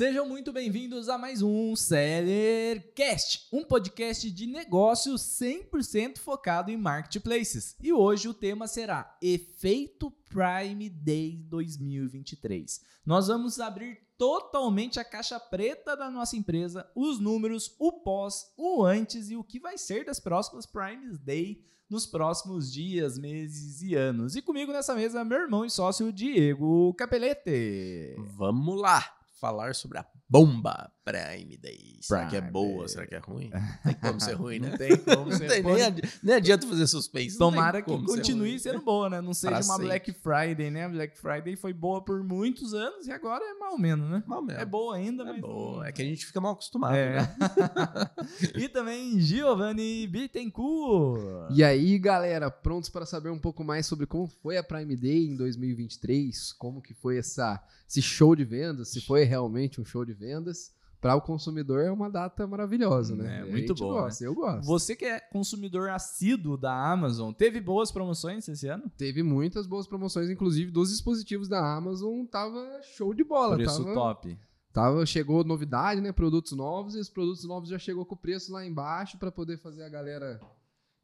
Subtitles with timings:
[0.00, 7.76] Sejam muito bem-vindos a mais um Sellercast, um podcast de negócios 100% focado em marketplaces.
[7.78, 12.80] E hoje o tema será Efeito Prime Day 2023.
[13.04, 18.82] Nós vamos abrir totalmente a caixa preta da nossa empresa, os números, o pós, o
[18.82, 23.94] antes e o que vai ser das próximas Prime Day nos próximos dias, meses e
[23.94, 24.34] anos.
[24.34, 28.16] E comigo nessa mesa, meu irmão e sócio Diego Capelete.
[28.38, 29.19] Vamos lá!
[29.40, 31.96] Falar sobre a bomba Prime Day.
[32.00, 32.78] Será Prime que é boa?
[32.80, 32.88] Day.
[32.88, 33.50] Será que é ruim?
[33.84, 34.68] Tem como ser ruim, né?
[34.70, 35.74] Não tem como ser Não tem, ruim.
[35.74, 37.38] nem, adi- nem adianta fazer suspense.
[37.38, 38.58] Tomara que ser continue ruim.
[38.58, 39.20] sendo boa, né?
[39.20, 39.84] Não seja Pra uma sempre.
[39.86, 40.88] Black Friday, né?
[40.88, 44.22] Black Friday foi boa por muitos anos e agora é mal menos, né?
[44.26, 44.60] Mal mesmo.
[44.60, 45.40] É boa ainda, É mas.
[45.40, 45.76] boa.
[45.78, 46.94] não- É que a gente fica mal acostumado.
[46.94, 47.22] É.
[47.22, 47.28] né?
[48.54, 51.50] e também Giovanni Bittencourt.
[51.54, 55.26] E aí, galera, prontos para saber um pouco mais sobre como foi a Prime Day
[55.28, 56.52] em 2023?
[56.52, 58.88] Como que foi essa, esse show de vendas?
[58.90, 60.72] Se foi realmente um show de vendas?
[61.00, 63.38] Para o consumidor é uma data maravilhosa, né?
[63.38, 64.66] É, A muito boa, Gosta, Eu gosto.
[64.66, 68.90] Você que é consumidor assíduo da Amazon, teve boas promoções esse ano?
[68.98, 73.56] Teve muitas boas promoções, inclusive dos dispositivos da Amazon, tava show de bola.
[73.56, 74.38] Preço tava, top.
[74.74, 76.12] Tava, chegou novidade, né?
[76.12, 79.56] Produtos novos, e os produtos novos já chegou com o preço lá embaixo para poder
[79.56, 80.38] fazer a galera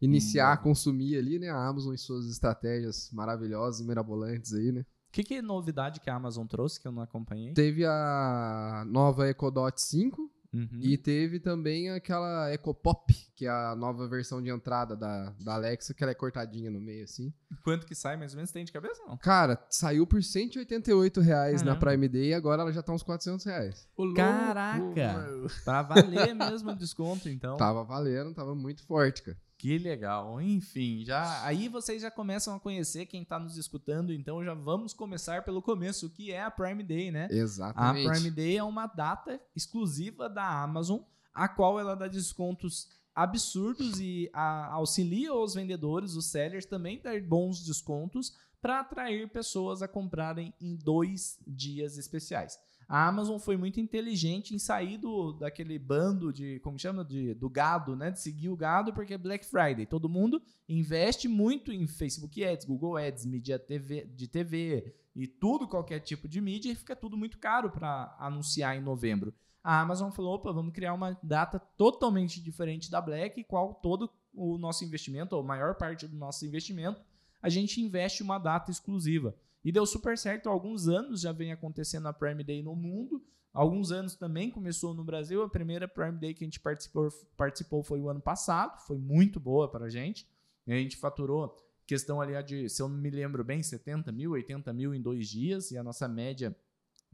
[0.01, 1.49] iniciar a consumir ali, né?
[1.49, 4.85] A Amazon e suas estratégias maravilhosas e mirabolantes aí, né?
[5.09, 7.53] O que, que é novidade que a Amazon trouxe que eu não acompanhei?
[7.55, 10.69] Teve a nova EcoDot 5 Uhum.
[10.81, 15.93] e teve também aquela EcoPop, que é a nova versão de entrada da, da Alexa,
[15.93, 17.31] que ela é cortadinha no meio, assim.
[17.62, 18.53] Quanto que sai mais ou menos?
[18.53, 19.19] Tem de cabeça não?
[19.19, 21.87] Cara, saiu por 188 reais na Caramba.
[21.87, 23.87] Prime Day e agora ela já tá uns 400 reais.
[24.15, 25.27] Caraca!
[25.65, 27.57] Pra valer mesmo o desconto, então.
[27.59, 29.37] Tava valendo, tava muito forte, cara.
[29.59, 30.41] Que legal.
[30.41, 34.93] Enfim, já aí vocês já começam a conhecer quem tá nos escutando, então já vamos
[34.93, 37.27] começar pelo começo, que é a Prime Day, né?
[37.31, 38.09] A Exatamente.
[38.09, 41.00] Prime Day é uma data exclusiva da Amazon,
[41.33, 47.19] a qual ela dá descontos absurdos e a- auxilia os vendedores, os sellers também dar
[47.23, 52.59] bons descontos para atrair pessoas a comprarem em dois dias especiais.
[52.89, 57.51] A Amazon foi muito inteligente em sair do, daquele bando de, como chama, de, do
[57.51, 58.13] gado, né?
[58.13, 59.87] De seguir o gado, porque é Black Friday.
[59.87, 65.67] Todo mundo investe muito em Facebook Ads, Google Ads, mídia TV, de TV e tudo,
[65.67, 69.35] qualquer tipo de mídia, e fica tudo muito caro para anunciar em novembro.
[69.65, 74.59] A Amazon falou: opa, vamos criar uma data totalmente diferente da Black, qual todo o
[74.59, 77.03] nosso investimento, ou maior parte do nosso investimento,
[77.43, 79.35] a gente investe uma data exclusiva.
[79.66, 83.21] E deu super certo, há alguns anos já vem acontecendo a Prime Day no mundo.
[83.53, 85.43] Alguns anos também começou no Brasil.
[85.43, 89.41] A primeira Prime Day que a gente participou, participou foi o ano passado, foi muito
[89.41, 90.25] boa para a gente.
[90.69, 94.72] A gente faturou questão ali de, se eu não me lembro bem, 70 mil, 80
[94.72, 96.56] mil em dois dias, e a nossa média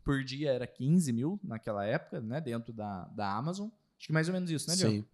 [0.05, 3.69] por dia era 15 mil naquela época, né, dentro da, da Amazon.
[3.99, 4.97] Acho que mais ou menos isso, né, Diogo?
[4.97, 5.07] Sim.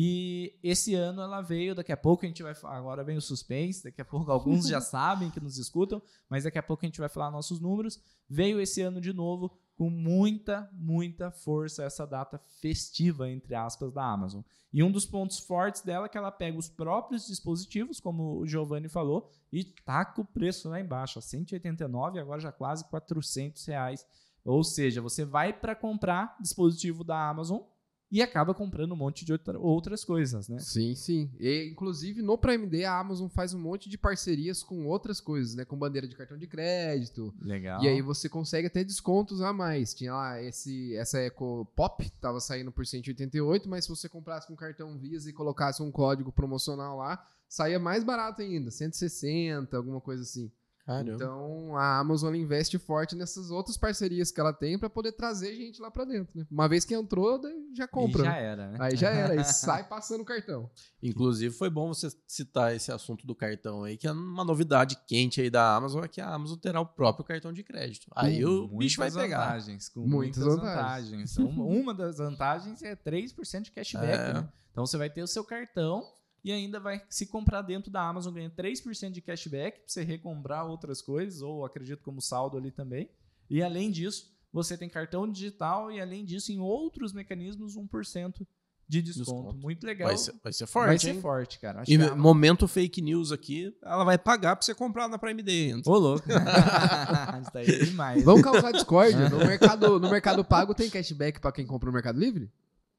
[0.00, 3.20] E esse ano ela veio, daqui a pouco a gente vai falar, agora vem o
[3.20, 6.00] suspense, daqui a pouco alguns já sabem que nos escutam,
[6.30, 8.00] mas daqui a pouco a gente vai falar nossos números.
[8.30, 14.04] Veio esse ano de novo com muita, muita força essa data festiva, entre aspas, da
[14.04, 14.42] Amazon.
[14.72, 18.46] E um dos pontos fortes dela é que ela pega os próprios dispositivos, como o
[18.46, 24.06] Giovanni falou, e taca o preço lá embaixo, a 189, agora já quase 400 reais.
[24.44, 27.62] Ou seja, você vai para comprar dispositivo da Amazon
[28.10, 30.58] e acaba comprando um monte de outra- outras coisas, né?
[30.58, 31.30] Sim, sim.
[31.38, 35.54] E, inclusive, no Prime Day, a Amazon faz um monte de parcerias com outras coisas,
[35.54, 35.64] né?
[35.64, 37.34] Com bandeira de cartão de crédito.
[37.40, 37.82] Legal.
[37.82, 39.92] E aí você consegue até descontos a mais.
[39.92, 44.56] Tinha lá esse, essa Eco Pop, tava saindo por 188, mas se você comprasse com
[44.56, 50.22] cartão Visa e colocasse um código promocional lá, saía mais barato ainda, 160, alguma coisa
[50.22, 50.50] assim.
[50.88, 51.12] Caramba.
[51.12, 55.82] Então a Amazon investe forte nessas outras parcerias que ela tem pra poder trazer gente
[55.82, 56.46] lá pra dentro, né?
[56.50, 57.38] Uma vez que entrou,
[57.76, 58.22] já compra.
[58.22, 58.42] E já né?
[58.42, 58.78] era, né?
[58.80, 60.70] Aí já era, aí sai passando o cartão.
[61.02, 65.42] Inclusive, foi bom você citar esse assunto do cartão aí, que é uma novidade quente
[65.42, 68.06] aí da Amazon, é que a Amazon terá o próprio cartão de crédito.
[68.16, 69.44] Aí Com o bicho vai muitas pegar.
[69.44, 71.34] Vantagens, com Muitas muitas, vantagens.
[71.34, 71.36] vantagens.
[71.36, 74.06] uma, uma das vantagens é 3% de cashback.
[74.10, 74.32] É.
[74.32, 74.48] né?
[74.72, 76.02] Então você vai ter o seu cartão
[76.44, 80.66] e ainda vai se comprar dentro da Amazon, ganha 3% de cashback para você recomprar
[80.66, 83.10] outras coisas, ou acredito como saldo ali também.
[83.50, 88.46] E além disso, você tem cartão digital e além disso, em outros mecanismos, 1%
[88.88, 89.32] de desconto.
[89.32, 89.56] Desconto.
[89.58, 90.08] Muito legal.
[90.08, 91.20] Vai ser, vai ser forte, Vai ser hein?
[91.20, 91.82] forte, cara.
[91.82, 95.74] Acho E momento fake news aqui, ela vai pagar pra você comprar na Prime Day.
[95.84, 96.26] Ô, louco.
[97.42, 98.24] Isso daí é demais.
[98.24, 99.28] Vamos causar discórdia.
[99.28, 102.50] No mercado, no mercado Pago tem cashback pra quem compra no Mercado Livre?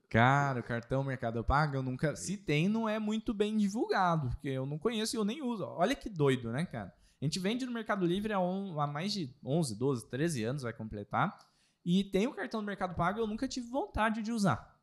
[0.10, 2.16] Cara, o cartão Mercado Pago, eu nunca.
[2.16, 5.64] Se tem, não é muito bem divulgado, porque eu não conheço e eu nem uso.
[5.66, 6.92] Olha que doido, né, cara?
[7.22, 10.64] A gente vende no Mercado Livre há, on- há mais de 11, 12, 13 anos,
[10.64, 11.38] vai completar.
[11.86, 14.78] E tem o cartão do Mercado Pago, eu nunca tive vontade de usar.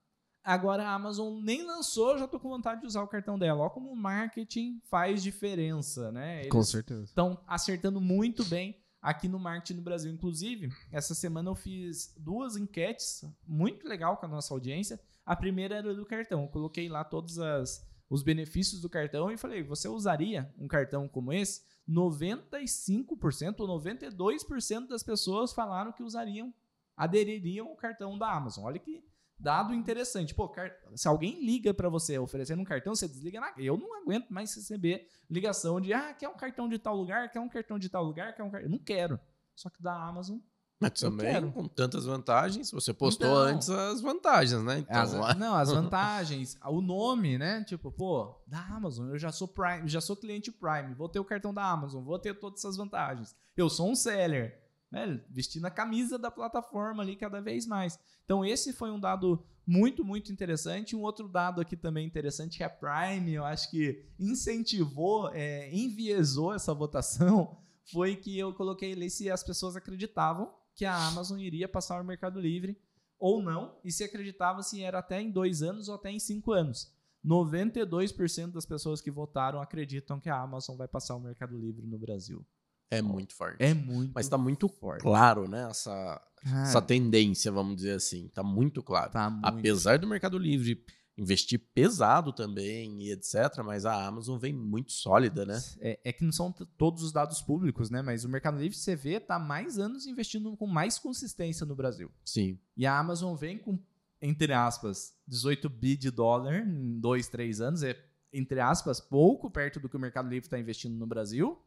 [0.44, 3.62] Agora a Amazon nem lançou, já tô com vontade de usar o cartão dela.
[3.62, 6.40] Olha como o marketing faz diferença, né?
[6.42, 7.02] Eles Com certeza.
[7.02, 10.12] estão acertando muito bem aqui no marketing no Brasil.
[10.12, 15.00] Inclusive, essa semana eu fiz duas enquetes muito legal com a nossa audiência.
[15.26, 16.42] A primeira era do cartão.
[16.42, 21.08] Eu coloquei lá todos as, os benefícios do cartão e falei: você usaria um cartão
[21.08, 21.62] como esse?
[21.88, 26.54] 95% ou 92% das pessoas falaram que usariam,
[26.96, 28.64] adeririam ao cartão da Amazon.
[28.64, 29.04] Olha que
[29.38, 30.34] dado interessante.
[30.34, 30.52] Pô,
[30.94, 33.52] se alguém liga para você oferecendo um cartão, você desliga na.
[33.58, 37.40] Eu não aguento mais receber ligação de ah, quer um cartão de tal lugar, quer
[37.40, 38.68] um cartão de tal lugar, quer um cartão.
[38.68, 39.20] Eu não quero.
[39.54, 40.38] Só que da Amazon.
[40.78, 41.50] Mas também, quero.
[41.52, 43.38] com tantas vantagens, você postou Então.
[43.54, 44.80] antes as vantagens, né?
[44.80, 47.64] Então, As- não, as vantagens, o nome, né?
[47.64, 51.24] Tipo, pô, da Amazon, eu já sou Prime, já sou cliente Prime, vou ter o
[51.24, 53.34] cartão da Amazon, vou ter todas essas vantagens.
[53.56, 54.60] Eu sou um seller,
[54.92, 57.98] velho, vestindo a camisa da plataforma ali cada vez mais.
[58.26, 60.94] Então, esse foi um dado muito, muito interessante.
[60.94, 66.52] Um outro dado aqui também interessante é a Prime, eu acho que incentivou, é, enviesou
[66.54, 67.56] essa votação,
[67.90, 72.04] foi que eu coloquei ali se as pessoas acreditavam que a Amazon iria passar o
[72.04, 72.78] Mercado Livre
[73.18, 76.52] ou não, e se acreditava se era até em dois anos ou até em cinco
[76.52, 76.94] anos.
[77.24, 81.98] 92% das pessoas que votaram acreditam que a Amazon vai passar o Mercado Livre no
[81.98, 82.46] Brasil.
[82.90, 83.56] é muito forte.
[83.58, 85.02] É muito Mas tá muito forte.
[85.02, 85.68] claro, né?
[85.68, 88.28] Essa, Cara, essa tendência, vamos dizer assim.
[88.28, 89.10] Tá muito claro.
[89.10, 89.44] tá muito.
[89.44, 90.84] Apesar do Mercado Livre
[91.16, 95.58] investir pesado também e etc., mas a Amazon vem muito sólida, né?
[95.80, 98.02] É, é que não são todos os dados públicos, né?
[98.02, 101.74] Mas o Mercado Livre, você vê, tá há mais anos investindo com mais consistência no
[101.74, 102.10] Brasil.
[102.24, 102.58] Sim.
[102.76, 103.78] E a Amazon vem com,
[104.20, 107.82] entre aspas, 18 bi de dólar em dois, três anos.
[107.82, 107.96] É,
[108.32, 111.58] entre aspas, pouco perto do que o Mercado Livre está investindo no Brasil.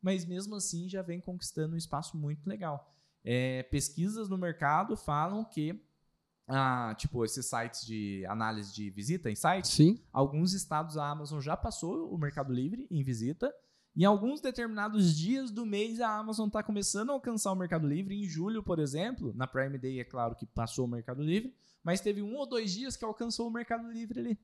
[0.00, 2.94] Mas mesmo assim já vem conquistando um espaço muito legal.
[3.24, 5.82] É, pesquisas no mercado falam que,
[6.46, 10.02] ah, tipo, esses sites de análise de visita, em sites, Sim.
[10.12, 13.54] alguns estados a Amazon já passou o Mercado Livre em visita.
[13.96, 18.14] Em alguns determinados dias do mês, a Amazon está começando a alcançar o Mercado Livre.
[18.14, 22.00] Em julho, por exemplo, na Prime Day, é claro que passou o Mercado Livre, mas
[22.00, 24.38] teve um ou dois dias que alcançou o Mercado Livre ali.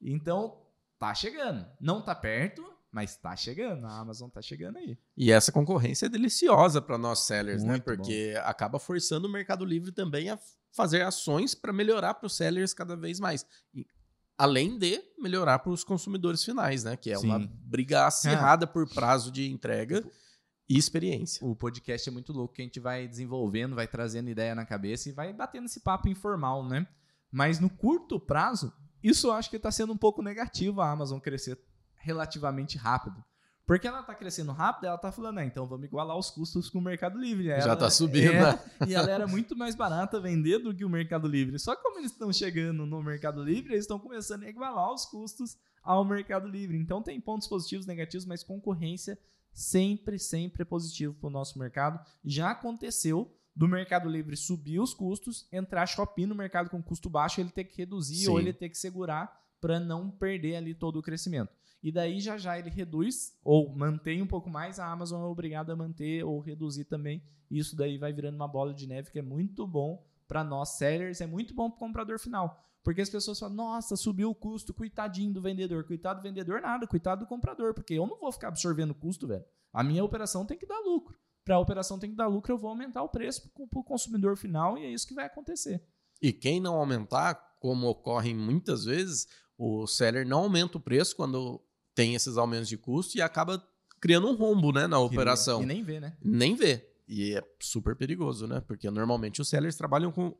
[0.00, 0.60] Então,
[0.98, 1.64] tá chegando.
[1.80, 3.86] Não tá perto, mas tá chegando.
[3.86, 4.98] A Amazon tá chegando aí.
[5.16, 7.70] E essa concorrência é deliciosa para nós sellers, né?
[7.70, 10.38] Muito Porque acaba forçando o Mercado Livre também a
[10.70, 13.46] fazer ações para melhorar para os sellers cada vez mais.
[13.74, 13.86] E,
[14.36, 16.94] além de melhorar para os consumidores finais, né?
[16.94, 17.50] Que é uma Sim.
[17.64, 20.04] briga acirrada por prazo de entrega
[20.68, 21.46] e experiência.
[21.46, 25.08] O podcast é muito louco, que a gente vai desenvolvendo, vai trazendo ideia na cabeça
[25.08, 26.86] e vai batendo esse papo informal, né?
[27.30, 28.70] Mas no curto prazo,
[29.02, 31.58] isso eu acho que está sendo um pouco negativo a Amazon crescer
[32.02, 33.22] relativamente rápido.
[33.64, 36.78] Porque ela está crescendo rápido, ela está falando, ah, então vamos igualar os custos com
[36.78, 37.44] o Mercado Livre.
[37.46, 38.60] Já Ela- tá subindo, é, né?
[38.88, 41.58] E ela era muito mais barata vender do que o Mercado Livre.
[41.60, 45.06] Só que como eles estão chegando no Mercado Livre, eles estão começando a igualar os
[45.06, 46.76] custos ao Mercado Livre.
[46.76, 49.16] Então tem pontos positivos, negativos, mas concorrência
[49.52, 52.04] sempre, sempre é positivo para o nosso mercado.
[52.24, 57.40] Já aconteceu do Mercado Livre subir os custos, entrar shopping no mercado com custo baixo,
[57.40, 58.28] ele ter que reduzir Sim.
[58.30, 61.52] ou ele ter que segurar para não perder ali todo o crescimento.
[61.82, 65.72] E daí já já ele reduz ou mantém um pouco mais, a Amazon é obrigada
[65.72, 67.22] a manter ou reduzir também.
[67.50, 71.20] Isso daí vai virando uma bola de neve que é muito bom para nós sellers,
[71.20, 72.64] é muito bom para o comprador final.
[72.82, 75.84] Porque as pessoas falam, nossa, subiu o custo, coitadinho do vendedor.
[75.84, 79.44] Coitado do vendedor, nada, coitado do comprador, porque eu não vou ficar absorvendo custo, velho.
[79.72, 81.16] A minha operação tem que dar lucro.
[81.44, 84.36] Para a operação tem que dar lucro, eu vou aumentar o preço para o consumidor
[84.36, 85.84] final e é isso que vai acontecer.
[86.20, 89.26] E quem não aumentar, como ocorre muitas vezes,
[89.58, 91.60] o seller não aumenta o preço quando
[91.94, 93.62] tem esses aumentos de custo e acaba
[94.00, 95.62] criando um rombo né, na operação.
[95.62, 96.16] E nem vê, né?
[96.22, 96.88] Nem vê.
[97.06, 98.60] E é super perigoso, né?
[98.60, 100.36] Porque normalmente os sellers trabalham com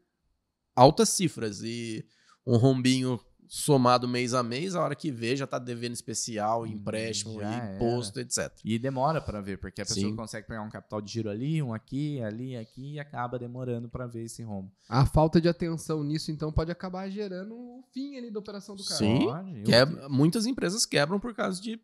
[0.75, 2.05] altas cifras e
[2.47, 7.41] um rombinho somado mês a mês, a hora que vê já tá devendo especial, empréstimo,
[7.41, 8.51] Já imposto, etc.
[8.65, 10.17] E demora para ver, porque a pessoa Sim.
[10.17, 14.07] consegue pegar um capital de giro ali, um aqui, ali, aqui, e acaba demorando para
[14.07, 14.73] ver esse rombo.
[14.89, 18.83] A falta de atenção nisso, então, pode acabar gerando o fim ali da operação do
[18.85, 18.97] cara.
[18.99, 19.25] Sim.
[19.27, 21.79] Pode, Que é- muitas empresas quebram por causa de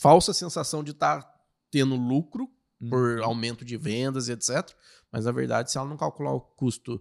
[0.00, 1.28] falsa sensação de estar
[1.70, 2.48] tendo lucro
[2.80, 2.90] Uhum.
[2.90, 4.68] por aumento de vendas e etc.
[5.10, 7.00] Mas na verdade, se ela não calcular o custo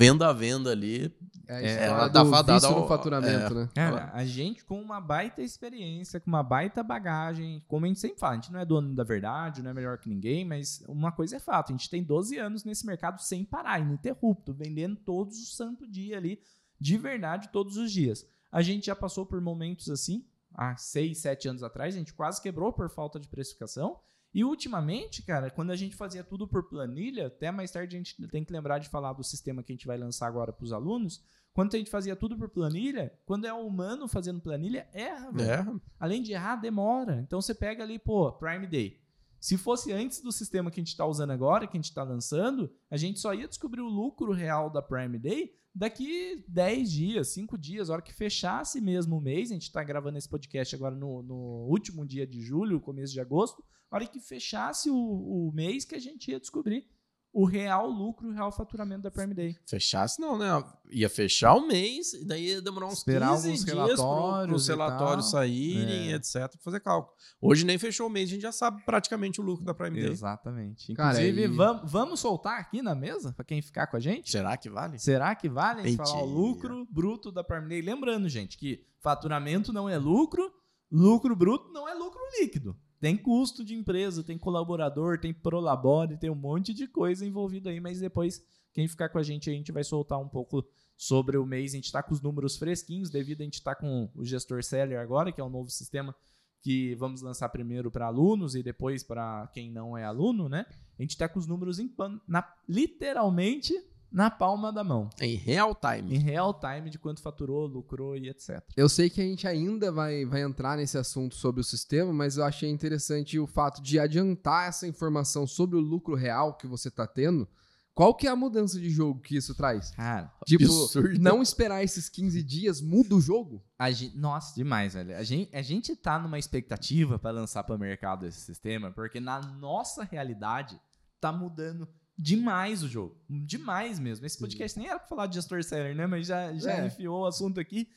[0.00, 1.14] venda a venda ali,
[1.46, 3.68] É a É, história ela tá fadada ao- no faturamento, né?
[3.74, 8.18] Cara, a gente com uma baita experiência, com uma baita bagagem, como a gente sempre
[8.20, 11.10] fala, a gente não é dono da verdade, não é melhor que ninguém, mas uma
[11.10, 15.36] coisa é fato, a gente tem 12 anos nesse mercado sem parar, ininterrupto, vendendo todos
[15.38, 16.40] os santo dia ali,
[16.80, 18.24] de verdade, todos os dias.
[18.52, 22.40] A gente já passou por momentos assim, há 6, 7 anos atrás, a gente quase
[22.40, 23.98] quebrou por falta de precificação,
[24.32, 28.28] E ultimamente, cara, quando a gente fazia tudo por planilha, até mais tarde a gente
[28.28, 30.72] tem que lembrar de falar do sistema que a gente vai lançar agora para os
[30.72, 31.22] alunos.
[31.52, 35.76] Quando a gente fazia tudo por planilha, quando é humano fazendo planilha, erra, velho.
[35.76, 37.20] É, Além de errar, demora.
[37.26, 39.00] Então você pega ali, pô, Prime Day.
[39.40, 42.04] Se fosse antes do sistema que a gente está usando agora, que a gente está
[42.04, 47.28] lançando, a gente só ia descobrir o lucro real da Prime Day daqui 10 dias,
[47.28, 49.50] 5 dias, hora que fechasse mesmo o mês.
[49.50, 53.20] A gente está gravando esse podcast agora no, no último dia de julho, começo de
[53.20, 53.64] agosto.
[53.90, 56.88] Hora que fechasse o, o mês que a gente ia descobrir
[57.32, 59.56] o real lucro, o real faturamento da Prime Day.
[59.68, 60.48] fechasse não, né?
[60.90, 64.66] Ia fechar o mês e daí ia demorar uns Esperar 15 alguns dias para os
[64.68, 66.16] relatórios saírem, É.
[66.16, 67.14] etc, pra fazer cálculo.
[67.40, 70.10] Hoje nem fechou o mês, a gente já sabe praticamente o lucro da Prime Day.
[70.10, 70.92] Exatamente.
[70.94, 74.30] Cara, Inclusive, e- vam- vamos soltar aqui na mesa, para quem ficar com a gente?
[74.30, 74.98] Será que vale?
[74.98, 77.80] Será que vale a gente falar o lucro bruto da Prime Day?
[77.80, 80.50] Lembrando, gente, que faturamento não é lucro,
[80.90, 82.76] lucro bruto não é lucro líquido.
[83.00, 87.80] Tem custo de empresa, tem colaborador, tem prolabore, tem um monte de coisa envolvida aí,
[87.80, 90.62] mas depois, quem ficar com a gente a gente vai soltar um pouco
[90.96, 91.72] sobre o mês.
[91.72, 95.00] A gente está com os números fresquinhos, devido a gente estar com o gestor Seller
[95.00, 96.14] agora, que é um novo sistema
[96.62, 100.66] que vamos lançar primeiro para alunos e depois para quem não é aluno, né?
[100.98, 103.72] A gente está com os números em pan- na, literalmente
[104.12, 106.14] na palma da mão Em real time.
[106.16, 108.60] em real time de quanto faturou, lucrou e etc.
[108.76, 112.36] Eu sei que a gente ainda vai, vai entrar nesse assunto sobre o sistema, mas
[112.36, 116.90] eu achei interessante o fato de adiantar essa informação sobre o lucro real que você
[116.90, 117.46] tá tendo.
[117.92, 119.90] Qual que é a mudança de jogo que isso traz?
[119.90, 121.18] Cara, Tipo, Absurdo.
[121.18, 123.62] não esperar esses 15 dias muda o jogo?
[123.78, 125.16] a gente, nossa, demais, velho.
[125.16, 129.20] A gente, a gente tá numa expectativa para lançar para o mercado esse sistema, porque
[129.20, 130.80] na nossa realidade
[131.20, 131.86] tá mudando
[132.20, 133.16] demais o jogo.
[133.28, 134.26] Demais mesmo.
[134.26, 136.06] Esse podcast nem era pra falar de gestor seller, né?
[136.06, 136.86] Mas já, já É.
[136.86, 137.88] enfiou o assunto aqui.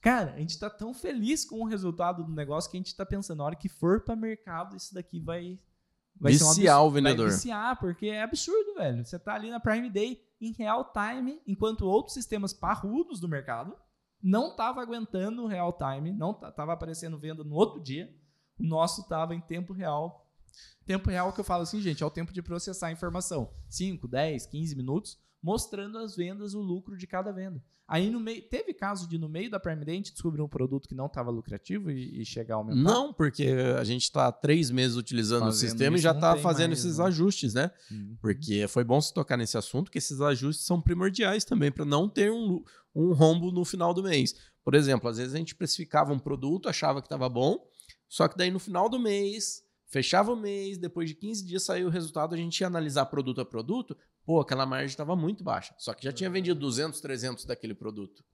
[0.00, 3.04] Cara, a gente tá tão feliz com o resultado do negócio que a gente tá
[3.06, 5.58] pensando, na hora que for para mercado, isso daqui vai.
[6.20, 6.88] Vai ser um Viciar absurdo.
[6.88, 7.26] o vendedor.
[7.28, 9.04] Vai viciar, porque é absurdo, velho.
[9.04, 13.76] Você tá ali na Prime Day em real time, enquanto outros sistemas parrudos do mercado
[14.22, 18.12] não tava aguentando o real time, não ta- tava aparecendo venda no outro dia.
[18.58, 20.21] O nosso tava em tempo real.
[20.84, 23.50] Tempo real que eu falo assim, gente, é o tempo de processar a informação.
[23.68, 27.62] 5, 10, 15 minutos, mostrando as vendas, o lucro de cada venda.
[27.92, 30.48] Aí no meio, teve caso de no meio da Prime Day a gente descobrir um
[30.48, 32.80] produto que não estava lucrativo e, e chegar a aumentar.
[32.80, 36.70] Não, porque a gente está três meses utilizando Fazendo o sistema e já está fazendo
[36.70, 37.04] mais, esses né?
[37.04, 37.70] ajustes, né?
[37.90, 38.16] Hum.
[38.20, 42.08] Porque foi bom se tocar nesse assunto, que esses ajustes são primordiais também para não
[42.08, 42.62] ter um,
[42.94, 44.36] um rombo no final do mês.
[44.64, 47.58] Por exemplo, às vezes a gente precificava um produto, achava que estava bom,
[48.08, 49.61] só que daí no final do mês,
[49.92, 53.42] fechava o mês, depois de 15 dias saiu o resultado, a gente ia analisar produto
[53.42, 53.94] a produto,
[54.24, 58.24] pô, aquela margem estava muito baixa, só que já tinha vendido 200, 300 daquele produto.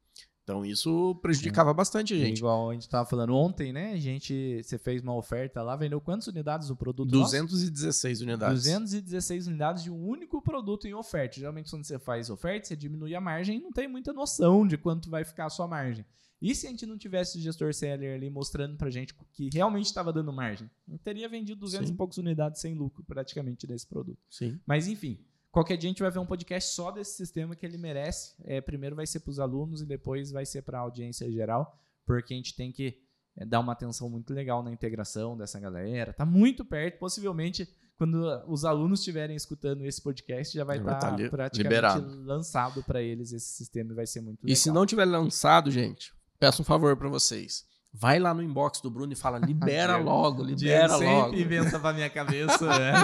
[0.44, 2.38] Então isso prejudicava bastante a gente.
[2.38, 3.92] Igual a gente tava falando ontem, né?
[3.92, 7.10] A gente, você fez uma oferta lá, vendeu quantas unidades do produto?
[7.18, 7.32] nosso?
[7.32, 8.62] 216 unidades.
[8.62, 11.38] 216 unidades de um único produto em oferta.
[11.38, 14.78] Geralmente, quando você faz oferta, você diminui a margem e não tem muita noção de
[14.78, 16.06] quanto vai ficar a sua margem.
[16.40, 19.86] E se a gente não tivesse o gestor seller ali mostrando pra gente que realmente
[19.86, 20.70] estava dando margem?
[20.86, 21.94] Não teria vendido 200 Sim.
[21.94, 24.18] e poucas unidades sem lucro, praticamente, desse produto.
[24.30, 24.58] Sim.
[24.64, 25.18] Mas enfim,
[25.50, 28.34] qualquer dia a gente vai ver um podcast só desse sistema que ele merece.
[28.44, 31.76] É, primeiro vai ser para os alunos e depois vai ser para a audiência geral,
[32.06, 32.98] porque a gente tem que
[33.36, 36.12] é, dar uma atenção muito legal na integração dessa galera.
[36.12, 41.16] Tá muito perto, possivelmente quando os alunos estiverem escutando esse podcast já vai estar tá
[41.16, 42.24] li- praticamente liberado.
[42.24, 44.52] lançado para eles esse sistema e vai ser muito legal.
[44.52, 47.66] E se não tiver lançado, gente, peço um favor pra vocês.
[47.92, 51.34] Vai lá no inbox do Bruno e fala: libera logo, Diego libera sempre logo.
[51.34, 52.94] inventa pra minha cabeça, né?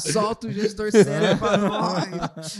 [0.00, 2.56] Solta o gestor sério pra nós.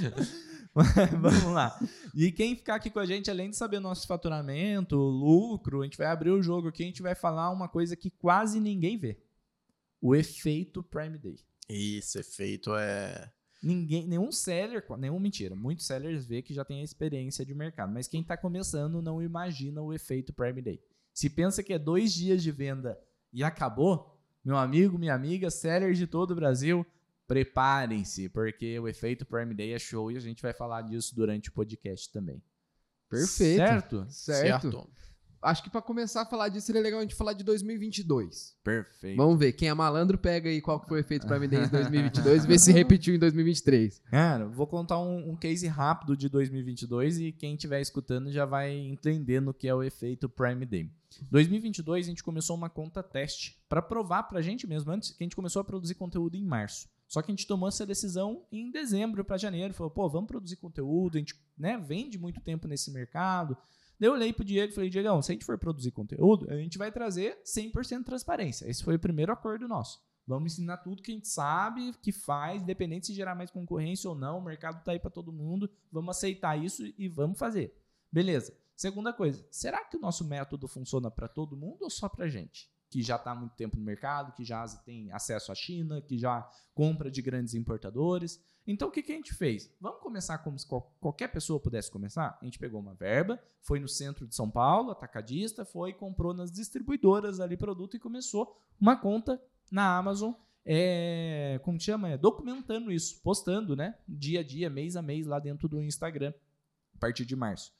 [1.20, 1.78] Vamos lá.
[2.14, 5.96] E quem ficar aqui com a gente, além de saber nosso faturamento, lucro, a gente
[5.96, 9.18] vai abrir o jogo aqui, a gente vai falar uma coisa que quase ninguém vê.
[10.00, 11.38] O efeito Prime Day.
[11.68, 13.30] Esse efeito é.
[13.64, 17.92] Ninguém, nenhum seller, nenhum mentira, muitos sellers vê que já tem a experiência de mercado,
[17.92, 20.80] mas quem está começando não imagina o efeito Prime Day.
[21.12, 22.98] Se pensa que é dois dias de venda
[23.32, 26.84] e acabou, meu amigo, minha amiga, sellers de todo o Brasil,
[27.26, 31.48] preparem-se, porque o efeito Prime Day é show e a gente vai falar disso durante
[31.48, 32.42] o podcast também.
[33.08, 33.56] Perfeito.
[33.56, 34.06] Certo?
[34.08, 34.90] Certo.
[35.44, 38.56] Acho que pra começar a falar disso seria legal a gente falar de 2022.
[38.64, 39.16] Perfeito.
[39.16, 41.68] Vamos ver, quem é malandro pega aí qual que foi o efeito Prime Day em
[41.68, 44.00] 2022 e vê se repetiu em 2023.
[44.10, 48.74] Cara, vou contar um, um case rápido de 2022 e quem estiver escutando já vai
[48.74, 50.90] entendendo o que é o efeito Prime Day.
[51.30, 55.24] 2022 a gente começou uma conta teste para provar pra gente mesmo antes que a
[55.24, 56.88] gente começou a produzir conteúdo em março.
[57.06, 60.56] Só que a gente tomou essa decisão em dezembro para janeiro, falou, pô, vamos produzir
[60.56, 63.56] conteúdo, a gente, né, vende muito tempo nesse mercado.
[63.98, 66.56] Daí eu olhei pro Diego e falei, Diegão, se a gente for produzir conteúdo, a
[66.56, 68.68] gente vai trazer 100% transparência.
[68.68, 70.02] Esse foi o primeiro acordo nosso.
[70.26, 74.16] Vamos ensinar tudo que a gente sabe, que faz, independente se gerar mais concorrência ou
[74.16, 77.76] não, o mercado tá aí para todo mundo, vamos aceitar isso e vamos fazer.
[78.10, 78.56] Beleza.
[78.74, 82.68] Segunda coisa, será que o nosso método funciona para todo mundo ou só para gente?
[82.94, 86.16] Que já está há muito tempo no mercado, que já tem acesso à China, que
[86.16, 88.40] já compra de grandes importadores.
[88.64, 89.68] Então, o que, que a gente fez?
[89.80, 90.64] Vamos começar como se
[91.00, 92.38] qualquer pessoa pudesse começar?
[92.40, 96.52] A gente pegou uma verba, foi no centro de São Paulo, atacadista, foi comprou nas
[96.52, 100.32] distribuidoras ali produto e começou uma conta na Amazon,
[100.64, 102.10] é, como chama?
[102.10, 103.96] É, documentando isso, postando, né?
[104.06, 106.32] Dia a dia, mês a mês lá dentro do Instagram,
[106.94, 107.72] a partir de março.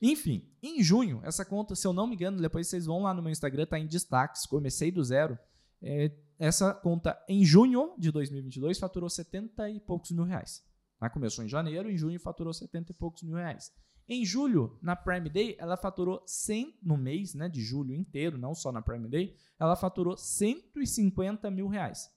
[0.00, 3.20] Enfim, em junho, essa conta, se eu não me engano, depois vocês vão lá no
[3.20, 5.38] meu Instagram, tá em destaques, comecei do zero.
[5.82, 10.64] É, essa conta, em junho de 2022, faturou 70 e poucos mil reais.
[10.98, 11.10] Tá?
[11.10, 13.72] Começou em janeiro, em junho faturou 70 e poucos mil reais.
[14.08, 18.54] Em julho, na Prime Day, ela faturou 100 no mês, né, de julho inteiro, não
[18.54, 22.10] só na Prime Day, ela faturou 150 mil reais.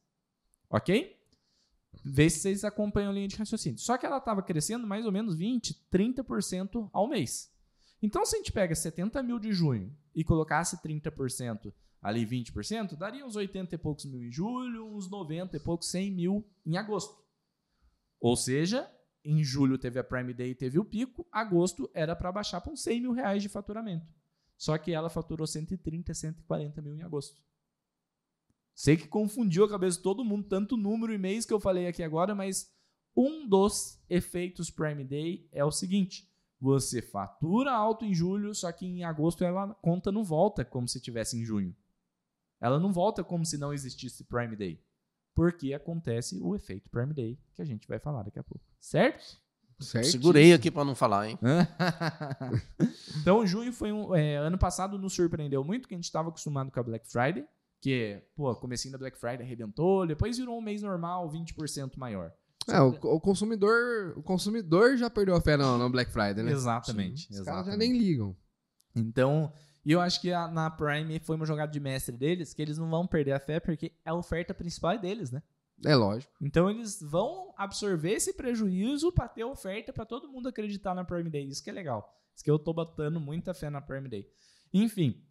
[0.69, 1.15] Ok?
[2.03, 3.77] Vê se vocês acompanham a linha de raciocínio.
[3.77, 7.52] Só que ela estava crescendo mais ou menos 20, 30% ao mês.
[8.03, 13.25] Então, se a gente pega 70 mil de junho e colocasse 30%, ali 20%, daria
[13.25, 17.15] uns 80 e poucos mil em julho, uns 90 e poucos, 100 mil em agosto.
[18.19, 18.91] Ou seja,
[19.23, 22.83] em julho teve a Prime Day teve o pico, agosto era para baixar para uns
[22.83, 24.05] 100 mil reais de faturamento.
[24.57, 27.41] Só que ela faturou 130, 140 mil em agosto.
[28.75, 31.87] Sei que confundiu a cabeça de todo mundo, tanto número e mês que eu falei
[31.87, 32.69] aqui agora, mas
[33.15, 36.32] um dos efeitos Prime Day é o seguinte:
[36.63, 40.87] você fatura alto em julho, só que em agosto ela a conta não volta como
[40.87, 41.75] se tivesse em junho.
[42.61, 44.81] Ela não volta como se não existisse Prime Day.
[45.35, 48.63] Porque acontece o efeito Prime Day, que a gente vai falar daqui a pouco.
[48.79, 49.41] Certo?
[49.77, 50.07] Certo.
[50.07, 51.37] Segurei aqui para não falar, hein?
[53.19, 54.15] então, junho foi um.
[54.15, 57.45] É, ano passado nos surpreendeu muito, que a gente estava acostumado com a Black Friday,
[57.81, 62.31] que, pô, comecinho da Black Friday arrebentou, depois virou um mês normal, 20% maior.
[62.69, 66.51] É, o, o, consumidor, o consumidor já perdeu a fé no, no Black Friday, né?
[66.51, 67.27] Exatamente.
[67.31, 68.35] Os caras já nem ligam.
[68.95, 69.51] Então,
[69.85, 72.77] e eu acho que a, na Prime foi uma jogada de mestre deles, que eles
[72.77, 75.41] não vão perder a fé, porque a oferta principal é deles, né?
[75.83, 76.31] É lógico.
[76.41, 81.29] Então eles vão absorver esse prejuízo para ter oferta para todo mundo acreditar na Prime
[81.29, 81.47] Day.
[81.47, 82.17] Isso que é legal.
[82.33, 84.25] Isso que eu tô botando muita fé na Prime Day.
[84.73, 85.21] Enfim,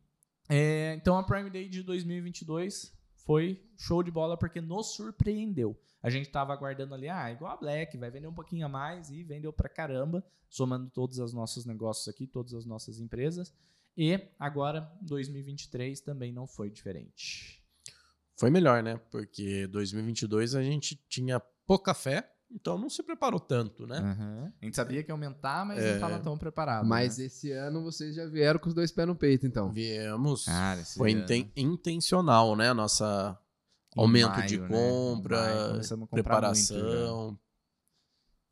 [0.49, 2.93] é, então a Prime Day de 2022
[3.25, 5.79] foi show de bola porque nos surpreendeu.
[6.03, 9.11] A gente estava aguardando ali, ah, igual a Black, vai vender um pouquinho a mais
[9.11, 13.55] e vendeu para caramba, somando todos os nossos negócios aqui, todas as nossas empresas.
[13.97, 17.63] E agora, 2023 também não foi diferente.
[18.37, 18.97] Foi melhor, né?
[19.11, 23.99] Porque 2022 a gente tinha pouca fé, então não se preparou tanto, né?
[23.99, 24.53] Uhum.
[24.61, 25.89] A gente sabia que ia aumentar, mas é...
[25.89, 26.87] não estava tão preparado.
[26.87, 27.25] Mas né?
[27.25, 29.71] esse ano vocês já vieram com os dois pés no peito, então.
[29.71, 30.45] Viemos.
[30.45, 32.71] Cara, Foi inten intencional, né?
[32.71, 33.39] A nossa
[33.97, 34.69] Aumento maio, de né?
[34.69, 36.07] compra, né?
[36.11, 37.27] preparação.
[37.27, 37.41] Muito,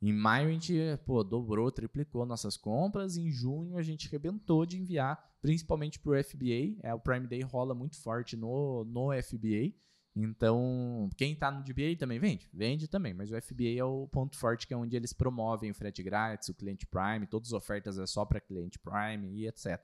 [0.01, 3.17] em maio a gente, pô, dobrou, triplicou nossas compras.
[3.17, 6.75] Em junho a gente rebentou de enviar, principalmente para o FBA.
[6.81, 9.73] É, o Prime Day rola muito forte no, no FBA.
[10.15, 12.49] Então, quem está no DBA também vende?
[12.53, 15.73] Vende também, mas o FBA é o ponto forte que é onde eles promovem o
[15.73, 19.81] frete grátis, o cliente Prime, todas as ofertas é só para cliente Prime e etc.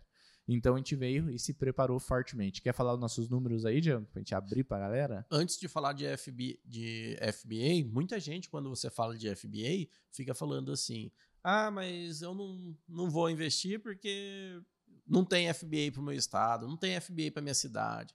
[0.48, 2.62] Então a gente veio e se preparou fortemente.
[2.62, 4.06] Quer falar os nossos números aí, Diego?
[4.06, 5.26] Pra gente abrir pra galera?
[5.30, 10.34] Antes de falar de, FB, de FBA, muita gente, quando você fala de FBA, fica
[10.34, 11.12] falando assim:
[11.44, 14.62] ah, mas eu não, não vou investir porque
[15.06, 18.14] não tem FBA pro meu estado, não tem FBA pra minha cidade.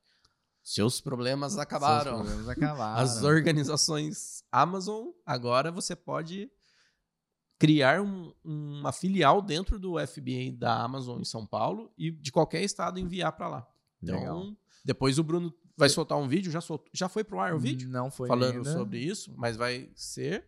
[0.63, 2.19] Seus problemas acabaram.
[2.19, 3.01] Seus problemas acabaram.
[3.01, 6.51] As organizações Amazon, agora você pode
[7.59, 12.63] criar um, uma filial dentro do FBA da Amazon em São Paulo e de qualquer
[12.63, 13.69] estado enviar para lá.
[14.03, 14.57] Então, Legal.
[14.85, 17.89] depois o Bruno vai soltar um vídeo, já, soltou, já foi pro ar o vídeo?
[17.89, 18.73] Não foi Falando ainda.
[18.73, 20.45] sobre isso, mas vai ser.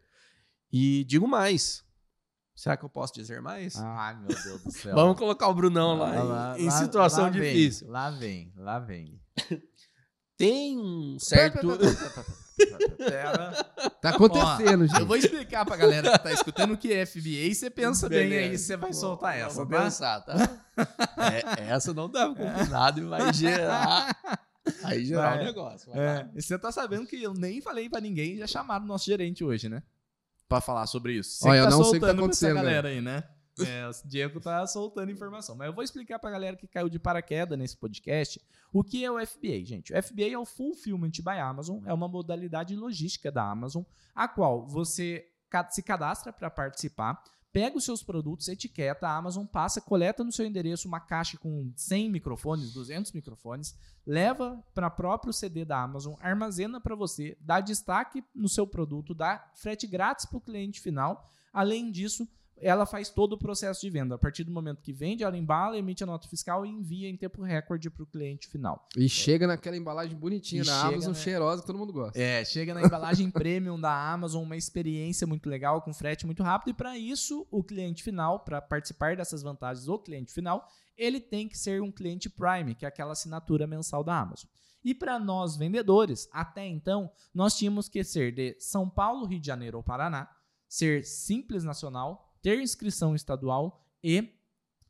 [0.73, 1.85] E digo mais.
[2.55, 3.77] Será que eu posso dizer mais?
[3.77, 4.95] Ai, meu Deus do céu.
[4.95, 7.87] Vamos colocar o Brunão lá, lá em, lá, situação lá difícil.
[7.87, 9.21] Vem, lá vem, lá vem.
[10.37, 11.79] Tem um certo.
[14.01, 15.01] Tá acontecendo, Ó, gente.
[15.01, 18.09] Eu vou explicar pra galera que tá escutando o que é FBA e você pensa
[18.09, 18.29] Beleza.
[18.29, 19.83] bem aí, você vai soltar essa, vou tá?
[19.83, 20.35] pensar, tá?
[21.59, 24.17] é, essa não tava combinado e vai gerar...
[24.83, 25.93] Aí gerar o um negócio.
[25.95, 29.05] É, e você tá sabendo que eu nem falei pra ninguém, já chamaram o nosso
[29.05, 29.83] gerente hoje, né?
[30.49, 31.37] Pra falar sobre isso.
[31.37, 32.55] Você Olha, tá eu não sei o que tá acontecendo.
[32.55, 33.25] galera aí, né?
[33.67, 35.55] É, o Diego tá soltando informação.
[35.55, 38.41] Mas eu vou explicar pra galera que caiu de paraquedas nesse podcast
[38.73, 39.93] o que é o FBA, gente.
[39.93, 44.67] O FBA é o Fulfillment by Amazon, é uma modalidade logística da Amazon, a qual
[44.67, 45.29] você
[45.71, 47.23] se cadastra para participar
[47.55, 51.73] pega os seus produtos, etiqueta, a Amazon passa, coleta no seu endereço uma caixa com
[51.77, 58.25] 100 microfones, 200 microfones, leva para próprio CD da Amazon, armazena para você, dá destaque
[58.35, 61.31] no seu produto, dá frete grátis para o cliente final.
[61.53, 64.15] Além disso, ela faz todo o processo de venda.
[64.15, 67.17] A partir do momento que vende, ela embala, emite a nota fiscal e envia em
[67.17, 68.87] tempo recorde para o cliente final.
[68.97, 71.19] E chega naquela embalagem bonitinha E da Amazon, né?
[71.19, 72.19] cheirosa, que todo mundo gosta.
[72.19, 76.71] É, chega na embalagem premium da Amazon, uma experiência muito legal, com frete muito rápido.
[76.71, 81.49] E para isso, o cliente final, para participar dessas vantagens, o cliente final, ele tem
[81.49, 84.49] que ser um cliente Prime, que é aquela assinatura mensal da Amazon.
[84.85, 89.47] E para nós vendedores, até então, nós tínhamos que ser de São Paulo, Rio de
[89.47, 90.29] Janeiro ou Paraná,
[90.69, 94.29] ser simples nacional, ter inscrição estadual e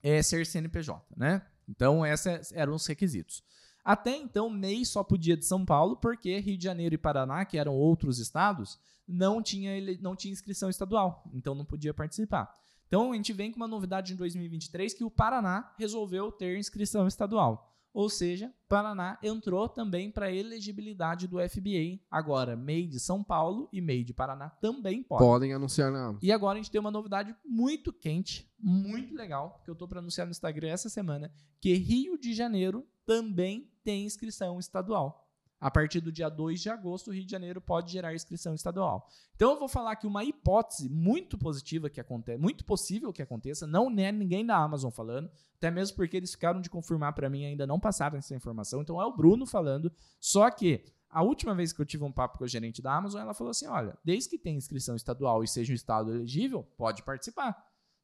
[0.03, 1.47] é, ser CNPJ, né?
[1.69, 3.45] Então, esses eram os requisitos.
[3.85, 7.57] Até então, MEI só podia de São Paulo, porque Rio de Janeiro e Paraná, que
[7.57, 12.53] eram outros estados, não tinha, ele- não tinha inscrição estadual, então não podia participar.
[12.89, 17.07] Então, a gente vem com uma novidade em 2023 que o Paraná resolveu ter inscrição
[17.07, 17.74] estadual.
[17.95, 22.01] Ou seja, Paraná entrou também para elegibilidade do FBA.
[22.11, 25.27] Agora, MEI de São Paulo e MEI de Paraná também podem.
[25.27, 26.19] Podem anunciar na.
[26.21, 30.01] E agora a gente tem uma novidade muito quente, muito legal, que eu tô para
[30.01, 35.24] anunciar no Instagram essa semana, que Rio de Janeiro também tem inscrição estadual.
[35.65, 39.09] A partir do dia 2 de agosto, o Rio de Janeiro pode gerar inscrição estadual.
[39.35, 43.67] Então eu vou falar aqui uma hipótese muito positiva que acontece, muito possível que aconteça,
[43.67, 47.47] não é ninguém da Amazon falando, até mesmo porque eles ficaram de confirmar para mim
[47.47, 51.73] ainda não passaram essa informação, então é o Bruno falando, só que a última vez
[51.73, 54.29] que eu tive um papo com a gerente da Amazon, ela falou assim: olha, desde
[54.29, 57.57] que tenha inscrição estadual e seja um estado elegível, pode participar.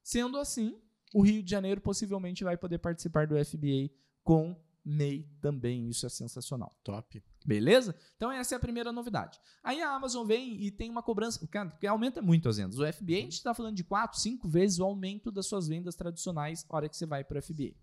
[0.03, 0.81] Sendo assim,
[1.13, 3.91] o Rio de Janeiro possivelmente vai poder participar do FBA
[4.25, 5.91] com MEI também.
[5.91, 6.75] Isso é sensacional.
[6.83, 7.23] Top.
[7.51, 7.97] Beleza?
[8.15, 9.41] Então essa é a primeira novidade.
[9.61, 12.79] Aí a Amazon vem e tem uma cobrança, porque aumenta muito as vendas.
[12.79, 15.97] O FBA a gente está falando de 4, 5 vezes o aumento das suas vendas
[15.97, 17.75] tradicionais na hora que você vai para o FBA.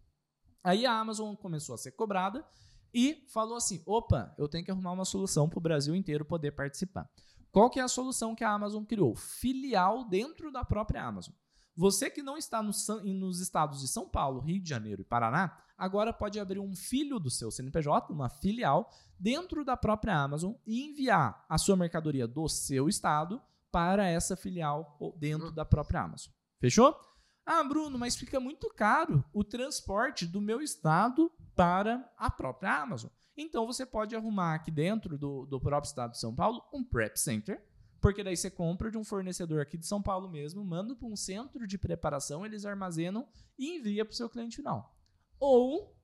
[0.63, 2.47] Aí a Amazon começou a ser cobrada
[2.93, 6.51] e falou assim: opa, eu tenho que arrumar uma solução para o Brasil inteiro poder
[6.51, 7.11] participar.
[7.51, 9.17] Qual que é a solução que a Amazon criou?
[9.17, 11.33] Filial dentro da própria Amazon.
[11.77, 12.71] Você que não está no
[13.03, 17.19] nos estados de São Paulo, Rio de Janeiro e Paraná, agora pode abrir um filho
[17.19, 22.49] do seu CNPJ, uma filial, dentro da própria Amazon e enviar a sua mercadoria do
[22.49, 23.39] seu estado
[23.71, 26.33] para essa filial dentro da própria Amazon.
[26.59, 26.99] Fechou?
[27.45, 33.11] Ah, Bruno, mas fica muito caro o transporte do meu estado para a própria Amazon.
[33.37, 37.19] Então você pode arrumar aqui dentro do, do próprio estado de São Paulo um prep
[37.19, 37.63] center,
[38.01, 41.15] porque daí você compra de um fornecedor aqui de São Paulo mesmo, manda para um
[41.15, 44.95] centro de preparação, eles armazenam e envia para o seu cliente final.
[45.39, 45.95] Ou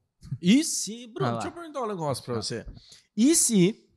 [0.41, 1.37] E se, Bruno, lá.
[1.37, 2.65] deixa eu perguntar um negócio pra você.
[3.15, 3.87] E se,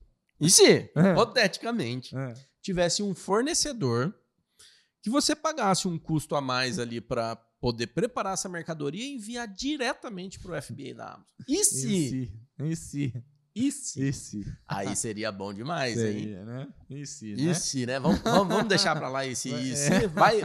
[0.40, 1.12] e se, É.
[1.12, 2.14] hipoteticamente,
[2.60, 4.14] tivesse um fornecedor
[5.02, 9.46] que você pagasse um custo a mais ali pra poder preparar essa mercadoria e enviar
[9.48, 11.24] diretamente pro FBA da Amazon.
[11.48, 11.88] E se?
[11.96, 12.32] E se?
[12.64, 13.24] E se?
[13.56, 14.44] E se?
[14.68, 16.12] Aí seria bom demais, hein?
[16.12, 16.66] Seria, né?
[16.90, 17.54] E se, E né?
[17.54, 17.98] se, né?
[17.98, 20.06] Vamos, vamos, vamos deixar pra lá esse e se.
[20.08, 20.40] Vai,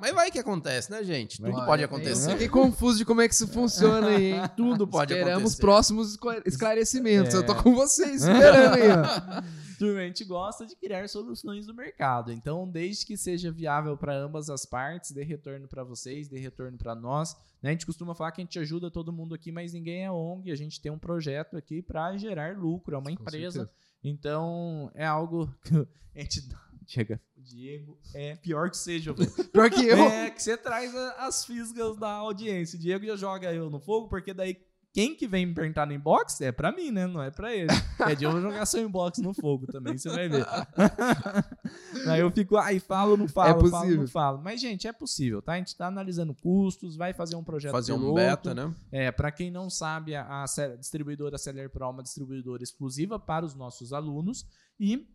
[0.00, 1.40] mas vai que acontece, né, gente?
[1.40, 2.32] Tudo Olha, pode acontecer.
[2.32, 4.42] fiquei confuso de como é que isso funciona aí, hein?
[4.56, 5.60] Tudo pode Esperamos acontecer.
[5.62, 7.34] próximos esclare- esclarecimentos.
[7.34, 7.38] É.
[7.38, 9.42] Eu tô com vocês esperando aí, ó.
[10.06, 12.32] Gente gosta de criar soluções no mercado.
[12.32, 16.76] Então, desde que seja viável para ambas as partes, dê retorno para vocês, dê retorno
[16.78, 17.34] para nós.
[17.62, 17.70] né?
[17.70, 20.50] A gente costuma falar que a gente ajuda todo mundo aqui, mas ninguém é ONG.
[20.50, 23.60] A gente tem um projeto aqui para gerar lucro, é uma Com empresa.
[23.60, 23.70] certeza.
[24.02, 25.74] Então, é algo que
[26.14, 26.48] a gente.
[26.88, 27.20] Chega.
[27.36, 29.28] O Diego é pior que seja, velho.
[29.50, 29.98] Pior que eu.
[29.98, 32.76] É que você traz as fisgas da audiência.
[32.78, 34.56] O Diego já joga eu no fogo, porque daí
[34.96, 37.06] quem que vem me perguntar no inbox é pra mim, né?
[37.06, 37.68] Não é pra ele.
[38.00, 40.46] É de eu vou jogar seu inbox no fogo também, você vai ver.
[42.08, 44.00] Aí eu fico, ai, falo, não falo, É falo, possível.
[44.00, 44.40] não falo.
[44.42, 45.52] Mas, gente, é possível, tá?
[45.52, 48.74] A gente tá analisando custos, vai fazer um projeto Fazer um beta, né?
[48.90, 50.46] É, para quem não sabe, a,
[50.78, 54.46] distribuidora Celer Pro é uma distribuidora exclusiva para os nossos alunos
[54.80, 55.06] e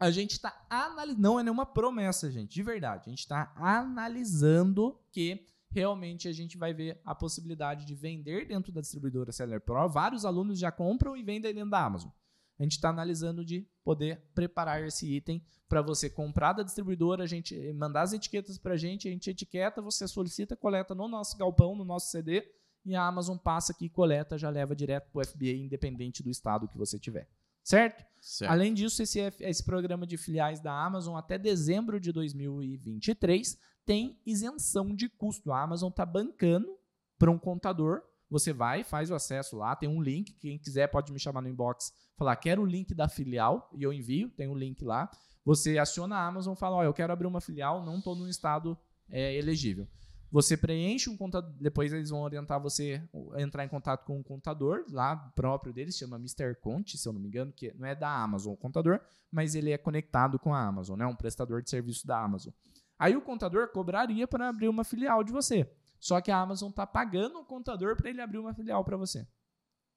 [0.00, 3.02] a gente está analisando, não é nenhuma promessa, gente, de verdade.
[3.04, 8.72] A gente está analisando que realmente a gente vai ver a possibilidade de vender dentro
[8.72, 9.88] da distribuidora Celer Pro.
[9.88, 12.10] Vários alunos já compram e vendem dentro da Amazon.
[12.58, 17.26] A gente está analisando de poder preparar esse item para você comprar da distribuidora, a
[17.26, 21.36] gente mandar as etiquetas para a gente, a gente etiqueta, você solicita, coleta no nosso
[21.36, 22.48] galpão, no nosso CD,
[22.84, 26.68] e a Amazon passa aqui, coleta, já leva direto para o FBA, independente do estado
[26.68, 27.28] que você tiver.
[27.62, 28.04] Certo?
[28.20, 28.50] Certo.
[28.50, 34.94] Além disso, esse, esse programa de filiais da Amazon até dezembro de 2023 tem isenção
[34.94, 35.52] de custo.
[35.52, 36.76] A Amazon está bancando
[37.18, 38.02] para um contador.
[38.28, 40.32] Você vai, faz o acesso lá, tem um link.
[40.34, 43.92] Quem quiser pode me chamar no inbox, falar quero o link da filial e eu
[43.92, 44.28] envio.
[44.30, 45.08] Tem um link lá.
[45.44, 48.76] Você aciona a Amazon, fala, ó, eu quero abrir uma filial, não estou num estado
[49.08, 49.86] é, elegível.
[50.30, 53.00] Você preenche um contador, depois eles vão orientar você
[53.32, 56.56] a entrar em contato com um contador lá próprio deles, chama Mr.
[56.60, 59.70] Conte, se eu não me engano, que não é da Amazon o contador, mas ele
[59.70, 61.06] é conectado com a Amazon, né?
[61.06, 62.52] Um prestador de serviço da Amazon.
[62.98, 65.70] Aí o contador cobraria para abrir uma filial de você.
[65.98, 69.26] Só que a Amazon está pagando o contador para ele abrir uma filial para você.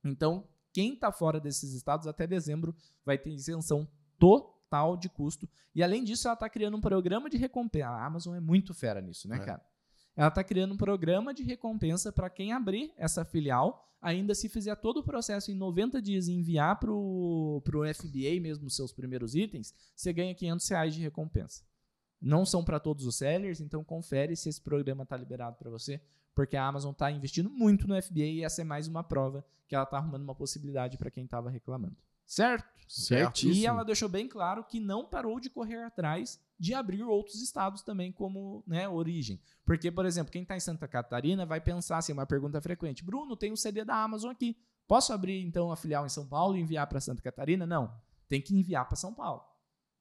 [0.03, 5.49] Então, quem está fora desses estados até dezembro vai ter isenção total de custo.
[5.73, 7.87] E além disso, ela está criando um programa de recompensa.
[7.89, 9.39] A Amazon é muito fera nisso, né, É.
[9.39, 9.65] cara?
[10.15, 14.75] Ela está criando um programa de recompensa para quem abrir essa filial, ainda se fizer
[14.75, 17.61] todo o processo em 90 dias e enviar para o
[17.93, 21.63] FBA mesmo os seus primeiros itens, você ganha 500 reais de recompensa.
[22.21, 26.01] Não são para todos os sellers, então confere se esse programa está liberado para você,
[26.35, 29.75] porque a Amazon está investindo muito no FBA e essa é mais uma prova que
[29.75, 31.95] ela está arrumando uma possibilidade para quem estava reclamando.
[32.25, 32.67] Certo?
[32.87, 33.53] Certíssimo.
[33.53, 37.81] E ela deixou bem claro que não parou de correr atrás de abrir outros estados
[37.81, 39.39] também como né, origem.
[39.65, 43.03] Porque, por exemplo, quem está em Santa Catarina vai pensar assim, uma pergunta frequente.
[43.03, 44.57] Bruno, tem um CD da Amazon aqui.
[44.87, 47.65] Posso abrir, então, a filial em São Paulo e enviar para Santa Catarina?
[47.65, 47.91] Não.
[48.27, 49.43] Tem que enviar para São Paulo.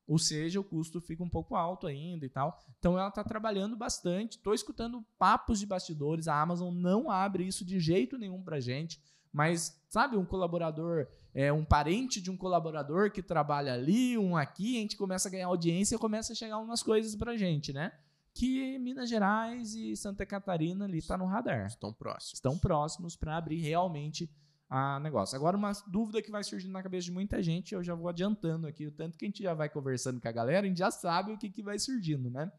[0.08, 2.58] Ou seja, o custo fica um pouco alto ainda e tal.
[2.78, 4.38] Então ela está trabalhando bastante.
[4.38, 6.26] Estou escutando papos de bastidores.
[6.26, 8.98] A Amazon não abre isso de jeito nenhum para gente.
[9.30, 14.78] Mas, sabe, um colaborador, é um parente de um colaborador que trabalha ali, um aqui,
[14.78, 17.92] a gente começa a ganhar audiência e começa a chegar umas coisas pra gente, né?
[18.32, 21.66] Que Minas Gerais e Santa Catarina ali tá no radar.
[21.66, 22.34] Estão próximos.
[22.34, 24.30] Estão próximos para abrir realmente
[24.68, 25.34] a negócio.
[25.36, 28.66] Agora, uma dúvida que vai surgindo na cabeça de muita gente, eu já vou adiantando
[28.66, 30.90] aqui, o tanto que a gente já vai conversando com a galera, a gente já
[30.90, 32.52] sabe o que, que vai surgindo, né?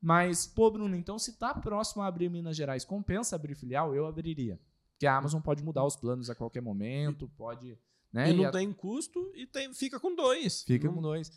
[0.00, 3.94] Mas, pô, Bruno, então se tá próximo a abrir Minas Gerais, compensa abrir filial?
[3.94, 4.60] Eu abriria.
[4.92, 7.76] Porque a Amazon pode mudar os planos a qualquer momento, pode.
[8.12, 8.30] Né?
[8.30, 10.62] E não a- tem custo e tem, fica com dois.
[10.62, 11.30] Fica Não- com dois.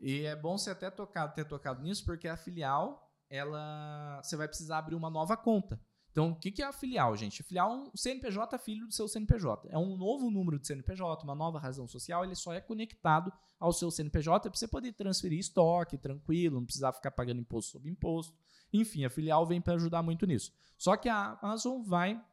[0.00, 4.20] E é bom você até tocar, ter tocado nisso, porque a filial, ela.
[4.22, 5.80] Você vai precisar abrir uma nova conta.
[6.14, 7.42] Então, o que, é a filial, gente?
[7.42, 9.68] A filial é um CNPJ filho do seu CNPJ.
[9.68, 13.72] É um novo número de CNPJ, uma nova razão social, ele só é conectado ao
[13.72, 18.32] seu CNPJ para você poder transferir estoque tranquilo, não precisar ficar pagando imposto sobre imposto.
[18.72, 20.52] Enfim, a filial vem para ajudar muito nisso.
[20.78, 22.24] Só que a Amazon vai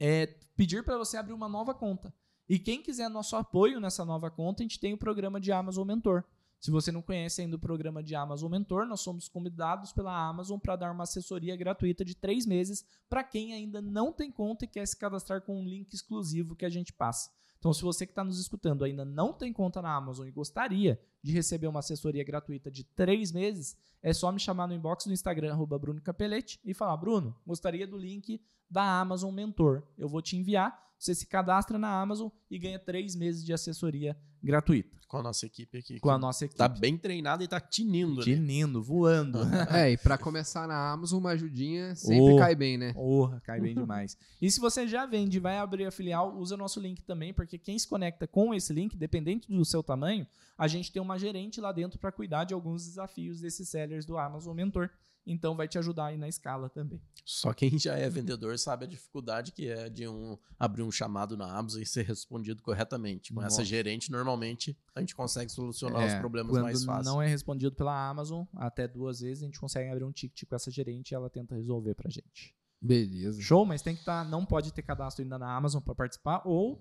[0.00, 2.14] é, pedir para você abrir uma nova conta.
[2.48, 5.86] E quem quiser nosso apoio nessa nova conta, a gente tem o programa de Amazon
[5.86, 6.24] Mentor.
[6.60, 10.58] Se você não conhece ainda o programa de Amazon Mentor, nós somos convidados pela Amazon
[10.58, 14.68] para dar uma assessoria gratuita de três meses para quem ainda não tem conta e
[14.68, 17.30] quer se cadastrar com um link exclusivo que a gente passa.
[17.58, 21.00] Então, se você que está nos escutando ainda não tem conta na Amazon e gostaria
[21.22, 25.12] de receber uma assessoria gratuita de três meses, é só me chamar no inbox do
[25.12, 29.82] Instagram, arroba Bruno Capelete, e falar, Bruno, gostaria do link da Amazon Mentor.
[29.96, 34.16] Eu vou te enviar, você se cadastra na Amazon e ganha três meses de assessoria
[34.42, 35.98] gratuita Com a nossa equipe aqui.
[35.98, 36.58] com a que nossa equipe.
[36.58, 38.20] Tá bem treinada e tá tinindo.
[38.20, 38.34] ali.
[38.34, 39.38] Tinindo, voando.
[39.72, 42.36] É, e pra começar na Amazon, uma ajudinha sempre Oh.
[42.36, 42.92] cai bem, né?
[42.92, 44.16] Porra, cai bem demais.
[44.40, 47.32] E se você já vende e vai abrir a filial, usa o nosso link também,
[47.34, 50.26] porque quem se conecta com esse link, dependente do seu tamanho,
[50.56, 54.18] a gente tem uma gerente lá dentro para cuidar de alguns desafios desses sellers do
[54.18, 54.90] Amazon Mentor.
[55.30, 57.02] Então vai te ajudar aí na escala também.
[57.22, 61.36] Só quem já é vendedor sabe a dificuldade que é de um abrir um chamado
[61.36, 63.34] na Amazon e ser respondido corretamente.
[63.34, 63.64] Com essa Nossa.
[63.64, 67.12] gerente, normalmente, a gente consegue solucionar os É, problemas quando mais fácil.
[67.12, 70.56] não é respondido pela Amazon, até duas vezes a gente consegue abrir um ticket com
[70.56, 72.56] essa gerente e ela tenta resolver pra gente.
[72.80, 73.38] Beleza.
[73.42, 76.80] Show, mas tem que estar, não pode ter cadastro ainda na Amazon para participar ou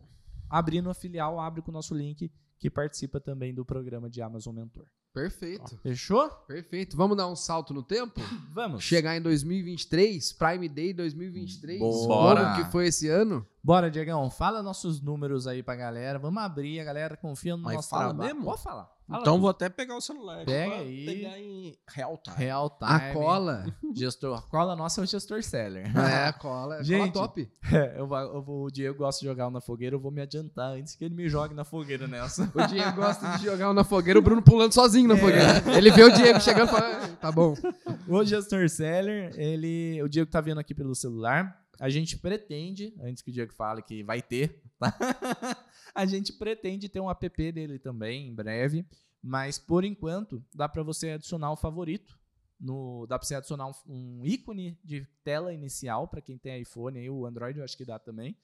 [0.49, 4.55] abrindo a filial, abre com o nosso link que participa também do programa de Amazon
[4.55, 4.87] Mentor.
[5.21, 5.77] Perfeito.
[5.81, 6.29] Fechou?
[6.47, 6.95] Perfeito.
[6.95, 8.21] Vamos dar um salto no tempo?
[8.53, 8.83] Vamos.
[8.83, 11.79] Chegar em 2023, Prime Day 2023.
[11.79, 12.43] Bora.
[12.53, 13.45] Como que foi esse ano?
[13.63, 16.17] Bora, Diegão, fala nossos números aí pra galera.
[16.17, 18.29] Vamos abrir, a galera confia no Mas nosso fala trabalho.
[18.35, 18.45] mesmo?
[18.49, 18.95] Pode falar.
[19.07, 19.41] Fala Então tudo.
[19.41, 20.45] vou até pegar o celular.
[20.45, 21.05] Pega aí.
[21.05, 22.35] Pegar em real time.
[22.37, 22.91] Real time.
[22.91, 23.65] A cola.
[23.95, 24.37] Gestor.
[24.37, 25.85] A cola nossa é o gestor seller.
[25.97, 26.77] é, a cola.
[26.79, 27.11] É Gente.
[27.13, 27.49] cola top.
[27.73, 30.21] É, eu vou- eu vou- o Diego gosta de jogar na fogueira, eu vou me
[30.21, 32.49] adiantar antes que ele me jogue na fogueira nessa.
[32.53, 35.63] O Diego gosta de jogar um na fogueira, o Bruno pulando sozinho na fogueira.
[35.75, 37.55] Ele vê o Diego chegando e fala, "Ah, tá bom.
[38.07, 41.65] O gestor seller, ele, o Diego tá vendo aqui pelo celular.
[41.79, 44.93] A gente pretende, antes que o Diego fale que vai ter, tá?
[45.93, 48.85] a gente pretende ter um app dele também em breve,
[49.21, 52.17] mas por enquanto dá para você adicionar o favorito.
[52.59, 56.99] No, dá para você adicionar um, um ícone de tela inicial para quem tem iPhone
[56.99, 58.35] e o Android, eu acho que dá também.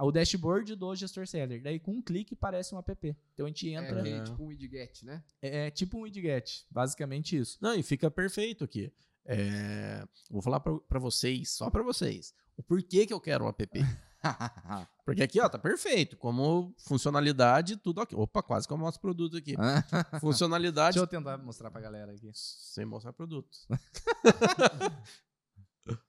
[0.00, 1.62] O dashboard do gestor seller.
[1.62, 3.16] Daí com um clique parece um app.
[3.32, 4.08] Então a gente entra.
[4.08, 5.22] É, É, tipo um widget, né?
[5.40, 7.58] é tipo um widget, basicamente isso.
[7.60, 8.92] Não, e fica perfeito aqui.
[9.26, 13.48] É, vou falar pra, pra vocês, só pra vocês, o porquê que eu quero um
[13.48, 13.66] app.
[15.04, 16.16] Porque aqui, ó, tá perfeito.
[16.16, 18.18] Como funcionalidade, tudo ok.
[18.18, 19.54] Opa, quase que eu mostro produto aqui.
[20.20, 22.30] Funcionalidade Deixa eu tentar mostrar pra galera aqui.
[22.32, 23.50] sem mostrar produto.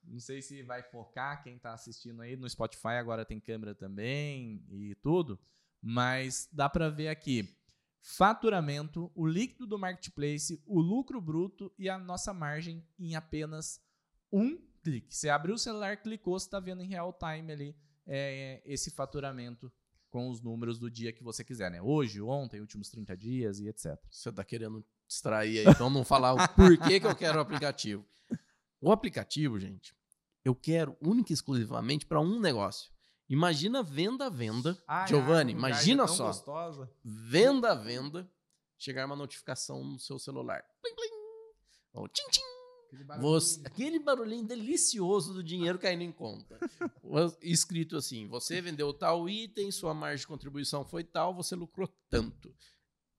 [0.03, 4.63] Não sei se vai focar quem tá assistindo aí no Spotify, agora tem câmera também
[4.69, 5.39] e tudo,
[5.81, 7.53] mas dá para ver aqui
[8.01, 13.81] faturamento, o líquido do marketplace, o lucro bruto e a nossa margem em apenas
[14.31, 15.15] um clique.
[15.15, 19.71] Você abriu o celular, clicou, você está vendo em real time ali é, esse faturamento
[20.09, 21.81] com os números do dia que você quiser, né?
[21.81, 23.99] Hoje, ontem, últimos 30 dias e etc.
[24.09, 28.05] Você tá querendo distrair aí, então não falar o porquê que eu quero o aplicativo.
[28.81, 29.95] O aplicativo, gente,
[30.43, 32.91] eu quero única e exclusivamente para um negócio.
[33.27, 34.77] Imagina venda venda.
[34.87, 36.27] Ai, Giovanni, imagina é só.
[36.27, 36.91] gostosa.
[37.03, 38.29] Venda venda.
[38.77, 40.63] Chegar uma notificação no seu celular.
[40.81, 41.09] Plim, plim.
[41.93, 42.41] Ou tchim, tchim.
[42.87, 43.31] Aquele barulhinho.
[43.31, 46.59] Você- aquele barulhinho delicioso do dinheiro caindo em conta.
[47.41, 52.53] Escrito assim: você vendeu tal item, sua margem de contribuição foi tal, você lucrou tanto.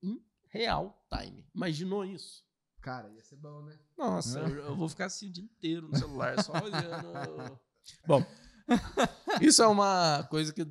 [0.03, 1.45] Em real time.
[1.53, 2.46] Imaginou isso?
[2.87, 3.77] Cara, ia ser bom, né?
[3.99, 7.59] Nossa, eu, eu vou ficar assim o dia inteiro no celular, só olhando.
[8.07, 8.25] Bom,
[9.41, 10.65] isso é uma coisa que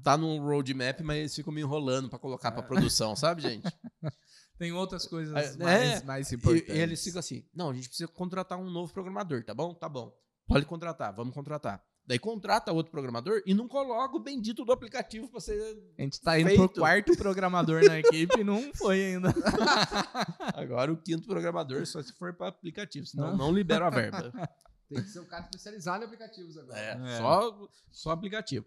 [0.00, 3.68] tá no roadmap, mas eles ficam me enrolando pra colocar pra produção, sabe, gente?
[4.56, 6.68] Tem outras coisas É, mais, mais E, importantes.
[6.72, 9.74] e eles ficam assim: não, a gente precisa contratar um novo programador, tá bom?
[9.74, 10.16] Tá bom.
[10.46, 11.84] Pode contratar, vamos contratar.
[12.06, 15.60] Daí contrata outro programador e não coloca o bendito do aplicativo pra ser.
[15.98, 16.68] A gente tá indo Feito.
[16.68, 19.34] pro quarto programador na equipe e não foi ainda.
[20.54, 23.36] Agora o quinto programador só se for pra aplicativo, senão Ah.
[23.36, 24.32] não libera a verba.
[24.88, 26.78] Tem que ser um cara especializado em aplicativos agora.
[26.78, 27.18] É, É.
[27.18, 28.64] Só, só aplicativo.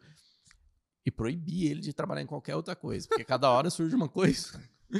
[1.05, 4.51] E proibir ele de trabalhar em qualquer outra coisa, porque cada hora surge uma coisa.
[4.91, 4.99] Bom,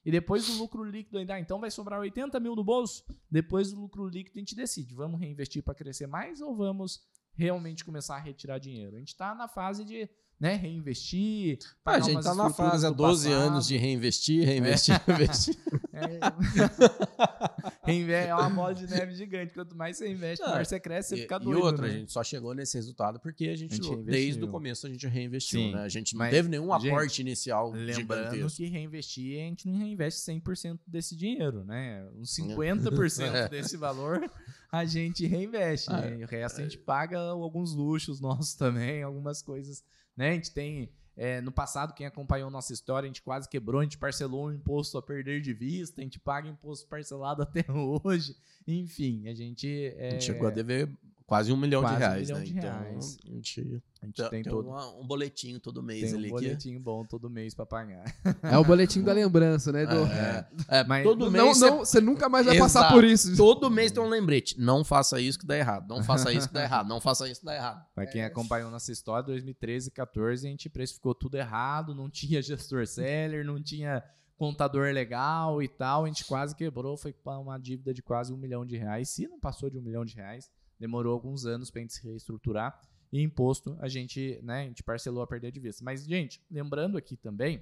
[0.05, 3.05] E depois do lucro líquido ainda, ah, então vai sobrar 80 mil no bolso.
[3.31, 6.99] Depois do lucro líquido a gente decide, vamos reinvestir para crescer mais ou vamos
[7.33, 8.97] realmente começar a retirar dinheiro?
[8.97, 11.57] A gente está na fase de né, reinvestir.
[11.85, 13.41] Ah, a gente umas tá na fase há do 12 passado.
[13.47, 15.57] anos de reinvestir, reinvestir, reinvestir.
[15.93, 16.19] É,
[17.87, 19.53] é uma bola de neve gigante.
[19.53, 21.61] Quanto mais você investe, Ah, mais você cresce, você E, fica e doido.
[21.63, 21.93] outra, né?
[21.93, 24.89] a gente só chegou nesse resultado porque a gente, A gente desde o começo, a
[24.89, 25.81] gente reinvestiu, Sim, né?
[25.83, 27.93] A gente não teve nenhum gente, aporte inicial Lembrando
[28.35, 28.57] gigantesco.
[28.57, 32.07] que reinvestir, a gente não reinveste 100% desse dinheiro, né?
[32.15, 33.49] Uns 50% É.
[33.49, 34.29] desse valor
[34.71, 35.89] a gente reinveste.
[35.91, 36.17] Ah, né?
[36.19, 39.83] E o resto a gente paga alguns luxos nossos também, algumas coisas.
[40.15, 40.29] Né?
[40.29, 40.89] A gente tem.
[41.15, 44.51] É, no passado, quem acompanhou nossa história, a gente quase quebrou, a gente parcelou um
[44.53, 48.35] imposto a perder de vista, a gente paga imposto parcelado até hoje.
[48.67, 49.93] Enfim, a gente.
[49.97, 50.89] é, A gente chegou a dever
[51.25, 52.45] quase um milhão Quase de um reais, milhão né?
[52.45, 53.17] de então, reais.
[53.25, 54.67] a gente a gente tem, tem, tem todo.
[54.67, 58.03] uma- um boletinho todo mês Tem ali um boletim bom todo mês pra pagar.
[58.43, 59.93] É o boletim da lembrança, né, que...
[59.93, 60.05] Edu?
[60.11, 62.93] É, é, Mas- todo Não, mês não, você- você nunca mais vai passar Exato.
[62.95, 63.35] por isso.
[63.37, 64.59] Todo mês tem um lembrete.
[64.59, 65.87] Não faça isso que dá errado.
[65.87, 66.87] Não faça isso que dá errado.
[66.89, 67.85] Não faça isso que dá errado.
[67.95, 72.41] Pra quem acompanhou nossa história, 2013 e 14, a gente precificou tudo errado, não tinha
[72.41, 74.03] gestor seller, não tinha
[74.37, 76.03] contador legal e tal.
[76.03, 79.07] A gente quase quebrou, foi pra uma dívida de quase um milhão de reais.
[79.09, 82.81] Se não passou de um milhão de reais, demorou alguns anos pra gente se reestruturar.
[83.11, 85.83] E imposto, a gente, né, a gente parcelou a perder de vista.
[85.83, 87.61] Mas, gente, lembrando aqui também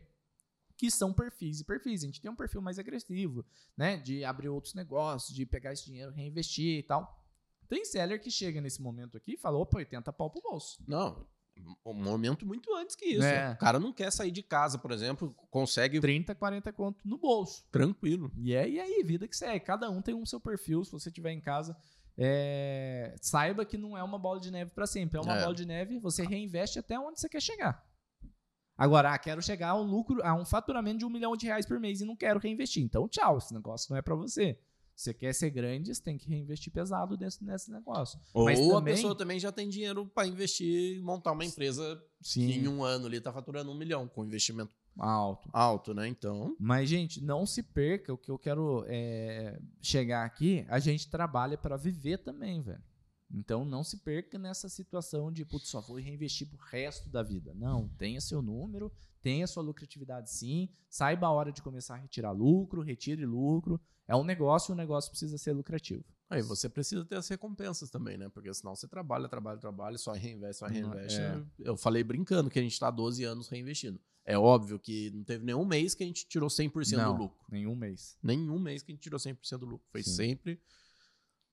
[0.78, 2.04] que são perfis e perfis.
[2.04, 3.46] A gente tem um perfil mais agressivo,
[3.78, 3.98] né?
[3.98, 7.22] De abrir outros negócios, de pegar esse dinheiro, reinvestir e tal.
[7.70, 10.82] Tem seller que chega nesse momento aqui e fala, opa, 80 pau pro bolso.
[10.88, 11.26] Não,
[11.86, 13.24] um momento muito antes que isso.
[13.24, 13.52] É.
[13.52, 17.64] O cara não quer sair de casa, por exemplo, consegue 30, 40 conto no bolso.
[17.72, 18.32] tranquilo.
[18.38, 19.64] E é e aí, vida que segue.
[19.66, 20.84] Cada um tem um seu perfil.
[20.84, 21.76] Se você tiver em casa,
[22.18, 25.18] é, saiba que não é uma bola de neve para sempre.
[25.18, 25.42] É uma É.
[25.42, 27.84] bola de neve, você reinveste até onde você quer chegar.
[28.78, 31.66] Agora, ah, quero chegar a um lucro, a um faturamento de um milhão de reais
[31.66, 32.84] por mês e não quero reinvestir.
[32.84, 34.58] Então, tchau, esse negócio não é para você.
[34.96, 38.20] Você quer ser grande, você tem que reinvestir pesado nesse, nesse negócio.
[38.34, 42.04] Ou Mas a também- pessoa também já tem dinheiro para investir e montar uma empresa
[42.24, 45.50] que em um ano ali tá faturando um milhão com investimento alto.
[45.54, 46.08] alto, né?
[46.08, 48.14] Então, Mas, gente, não se perca.
[48.14, 52.82] O que eu quero é, chegar aqui, a gente trabalha para viver também, velho.
[53.34, 57.54] Então, não se perca nessa situação de, putz, só vou reinvestir pro resto da vida.
[57.56, 62.32] Não, tenha seu número, tenha sua lucratividade sim, saiba a hora de começar a retirar
[62.32, 63.80] lucro, retire lucro.
[64.08, 66.04] É um negócio e o negócio precisa ser lucrativo.
[66.30, 68.28] aí você precisa ter as recompensas também, né?
[68.28, 71.20] Porque senão você trabalha, trabalha, trabalha, só reinveste, só reinveste.
[71.20, 71.42] é.
[71.60, 74.00] Eu falei brincando que a gente tá há 12 anos reinvestindo.
[74.26, 77.46] É óbvio que não teve nenhum mês que a gente tirou 100% Não, do lucro.
[77.50, 78.18] nenhum mês.
[78.22, 79.88] Nenhum mês que a gente tirou 100% do lucro.
[79.92, 80.12] Foi Sim.
[80.12, 80.62] sempre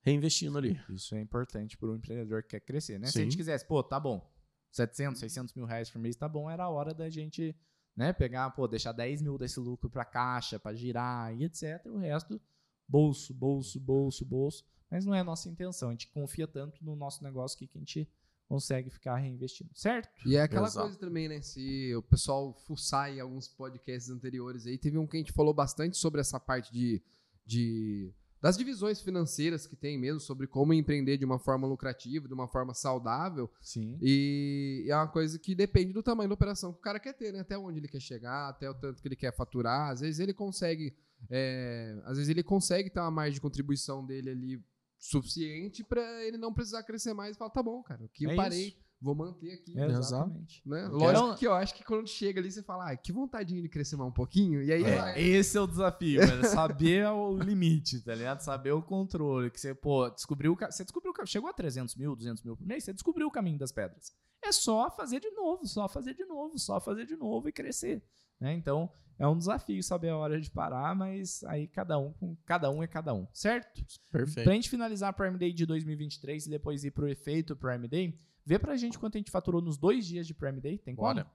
[0.03, 0.81] reinvestindo ali.
[0.91, 3.07] Isso é importante para um empreendedor que quer crescer, né?
[3.07, 3.21] Se Sim.
[3.21, 4.31] a gente quisesse, pô, tá bom,
[4.73, 7.57] 700, 600 mil reais por mês, tá bom, era a hora da gente,
[7.97, 11.85] né, pegar, pô, deixar 10 mil desse lucro para caixa, para girar e etc.
[11.87, 12.41] O resto,
[12.87, 14.65] bolso, bolso, bolso, bolso.
[14.91, 15.89] Mas não é a nossa intenção.
[15.89, 18.09] A gente confia tanto no nosso negócio que a gente
[18.49, 20.09] consegue ficar reinvestindo, certo?
[20.27, 20.87] E é aquela Exato.
[20.87, 21.41] coisa também, né?
[21.43, 25.53] Se o pessoal fuçar em alguns podcasts anteriores aí, teve um que a gente falou
[25.53, 27.03] bastante sobre essa parte de,
[27.45, 32.35] de das divisões financeiras que tem mesmo, sobre como empreender de uma forma lucrativa, de
[32.35, 33.51] uma forma saudável.
[33.61, 33.99] Sim.
[34.01, 37.33] E é uma coisa que depende do tamanho da operação que o cara quer ter,
[37.33, 37.41] né?
[37.41, 39.91] Até onde ele quer chegar, até o tanto que ele quer faturar.
[39.91, 40.97] Às vezes ele consegue.
[41.29, 44.65] é, às vezes ele consegue ter uma margem de contribuição dele ali
[44.99, 48.37] suficiente pra ele não precisar crescer mais e falar, tá bom, cara, aqui eu É
[48.37, 48.77] parei, isso.
[49.01, 49.79] vou manter aqui.
[49.79, 50.61] Exatamente.
[50.67, 50.85] Né?
[50.87, 53.61] Eu Lógico quero- que eu acho que quando chega ali, você fala, ah, que vontade
[53.61, 54.63] de crescer mais um pouquinho.
[54.63, 55.19] E aí vai.
[55.19, 56.21] É, esse é o desafio.
[56.49, 58.41] Saber o limite, tá ligado?
[58.41, 59.51] Saber o controle.
[59.51, 60.57] Que você, pô, descobriu.
[60.57, 61.13] Você descobriu.
[61.27, 64.13] Chegou a 300 mil, 200 mil por mês, você descobriu o caminho das pedras.
[64.45, 68.03] É só fazer de novo, só fazer de novo, só fazer de novo e crescer.
[68.41, 68.55] Né?
[68.55, 68.89] Então,
[69.19, 72.83] é um desafio saber a hora de parar, mas aí cada um, com- cada um
[72.83, 73.83] é cada um, certo?
[74.11, 74.45] Perfeito.
[74.45, 78.19] Pra gente finalizar a Prime Day de 2023 e depois ir pro efeito Prime Day,
[78.45, 80.79] vê pra gente quanto a gente faturou nos dois dias de Prime Day.
[80.79, 81.09] Tem como?
[81.09, 81.27] Bora.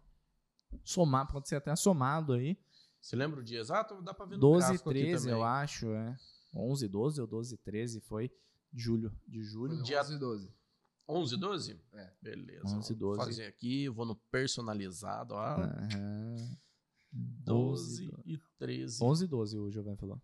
[0.83, 2.57] Somar, pode ser até somado aí.
[2.99, 4.01] Você lembra o dia exato?
[4.01, 5.39] Dá pra ver no 12 e gráfico aqui 13, também.
[5.39, 6.15] eu acho, é.
[6.55, 8.31] 11, 12 ou 12 e 13 foi
[8.71, 9.11] de julho.
[9.27, 9.83] De julho.
[9.83, 10.51] Dia- 11 e 12.
[11.07, 11.81] 11 e 12?
[11.93, 12.09] É.
[12.21, 12.65] Beleza.
[12.77, 13.17] 11 e 12.
[13.17, 15.43] Vou fazer aqui, vou no personalizado, ó.
[15.43, 16.57] Aham.
[17.13, 19.03] 12 e 13.
[19.03, 20.21] 11 e 12 o Giovanni falou.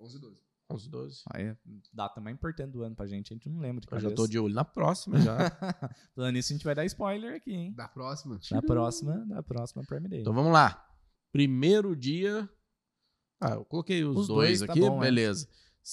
[0.00, 0.40] 11 e 12.
[0.70, 1.22] 11 e 12.
[1.32, 1.56] Aí, é
[1.92, 4.14] data mais importante do ano pra gente, a gente não lembra de Eu já cabeça.
[4.16, 5.36] tô de olho na próxima já.
[6.14, 7.72] Falando nisso, a gente vai dar spoiler aqui, hein?
[7.74, 8.38] Da próxima.
[8.50, 10.20] Da próxima, da próxima Prime Day.
[10.20, 10.86] então vamos lá.
[11.32, 12.48] Primeiro dia.
[13.40, 15.10] Ah, eu coloquei os, Os dois, dois, tá aqui, bom, é.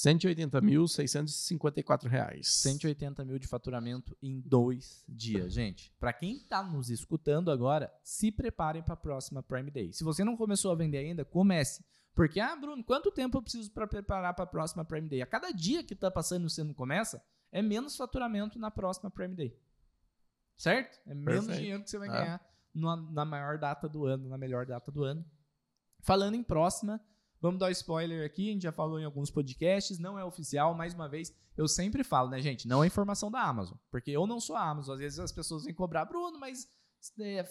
[0.03, 0.87] Beleza.
[0.95, 2.47] 180.654 reais.
[2.47, 5.53] 180 mil de faturamento em dois dias.
[5.53, 9.93] Gente, pra quem tá nos escutando agora, se preparem pra próxima Prime Day.
[9.93, 11.83] Se você não começou a vender ainda, comece.
[12.13, 15.21] Porque, ah, Bruno, quanto tempo eu preciso pra preparar pra próxima Prime Day?
[15.21, 17.21] A cada dia que tá passando e você não começa,
[17.51, 19.57] é menos faturamento na próxima Prime Day.
[20.57, 20.97] Certo?
[21.05, 21.59] É menos Perfeito.
[21.59, 22.11] dinheiro que você vai É.
[22.11, 22.41] ganhar
[22.73, 25.25] na, na maior data do ano, na melhor data do ano.
[25.99, 27.01] Falando em próxima,
[27.45, 30.93] vamos dar spoiler aqui, a gente já falou em alguns podcasts, não é oficial, mais
[30.95, 34.39] uma vez, eu sempre falo, né, gente, não é informação da Amazon, porque eu não
[34.39, 36.67] sou a Amazon, às vezes as pessoas vêm cobrar, Bruno, mas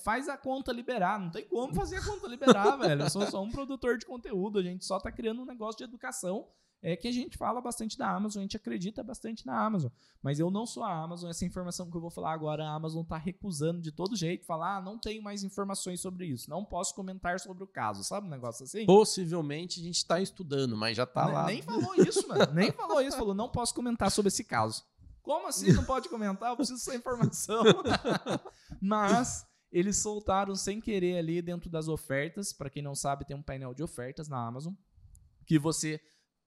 [0.02, 3.42] faz a conta liberar, não tem como fazer a conta liberar, velho, eu sou só
[3.42, 6.46] um produtor de conteúdo, a gente só tá criando um negócio de educação,
[6.86, 9.90] é que a gente fala bastante da Amazon, a gente acredita bastante na Amazon,
[10.22, 13.02] mas eu não sou a Amazon, essa informação que eu vou falar agora, a Amazon
[13.02, 16.94] tá recusando de todo jeito, falar, ah, não tenho mais informações sobre isso, não posso
[16.94, 18.84] comentar sobre o caso, sabe um negócio assim?
[18.84, 21.46] Possivelmente a gente tá estudando, mas já tá Ne- lá.
[21.46, 22.52] Nem falou isso, mano.
[22.52, 23.16] Nem falou isso.
[23.16, 24.84] Falou, não posso comentar sobre esse caso.
[25.24, 26.50] Como assim não pode comentar?
[26.50, 27.64] Eu preciso dessa informação.
[28.78, 32.52] Mas eles soltaram sem querer ali dentro das ofertas.
[32.52, 34.74] Pra quem não sabe, tem um painel de ofertas na Amazon.
[35.46, 35.98] Que você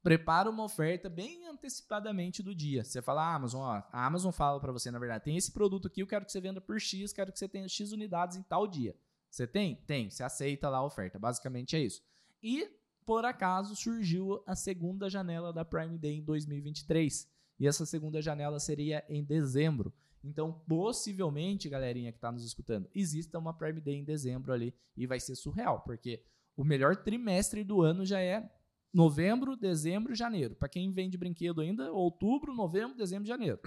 [0.04, 2.84] prepara uma oferta bem antecipadamente do dia.
[2.84, 5.88] Você fala, ah, Amazon, ó, a Amazon fala pra você, na verdade, tem esse produto
[5.88, 8.44] aqui, eu quero que você venda por X, quero que você tenha X unidades em
[8.44, 8.96] tal dia.
[9.28, 9.76] Você tem?
[9.88, 10.08] Tem.
[10.12, 11.18] Você aceita lá a oferta.
[11.18, 12.02] Basicamente é isso.
[12.44, 12.70] E
[13.04, 17.28] por acaso surgiu a segunda janela da Prime Day em 2023.
[17.60, 19.94] E essa segunda janela seria em dezembro.
[20.24, 25.08] Então, possivelmente, galerinha que está nos escutando, exista uma Prime Day em dezembro ali e
[25.08, 26.24] vai ser surreal, porque
[26.56, 28.50] o melhor trimestre do ano já é
[28.94, 30.56] novembro, dezembro, janeiro.
[30.56, 33.60] Para quem vende brinquedo ainda, outubro, novembro, dezembro, janeiro.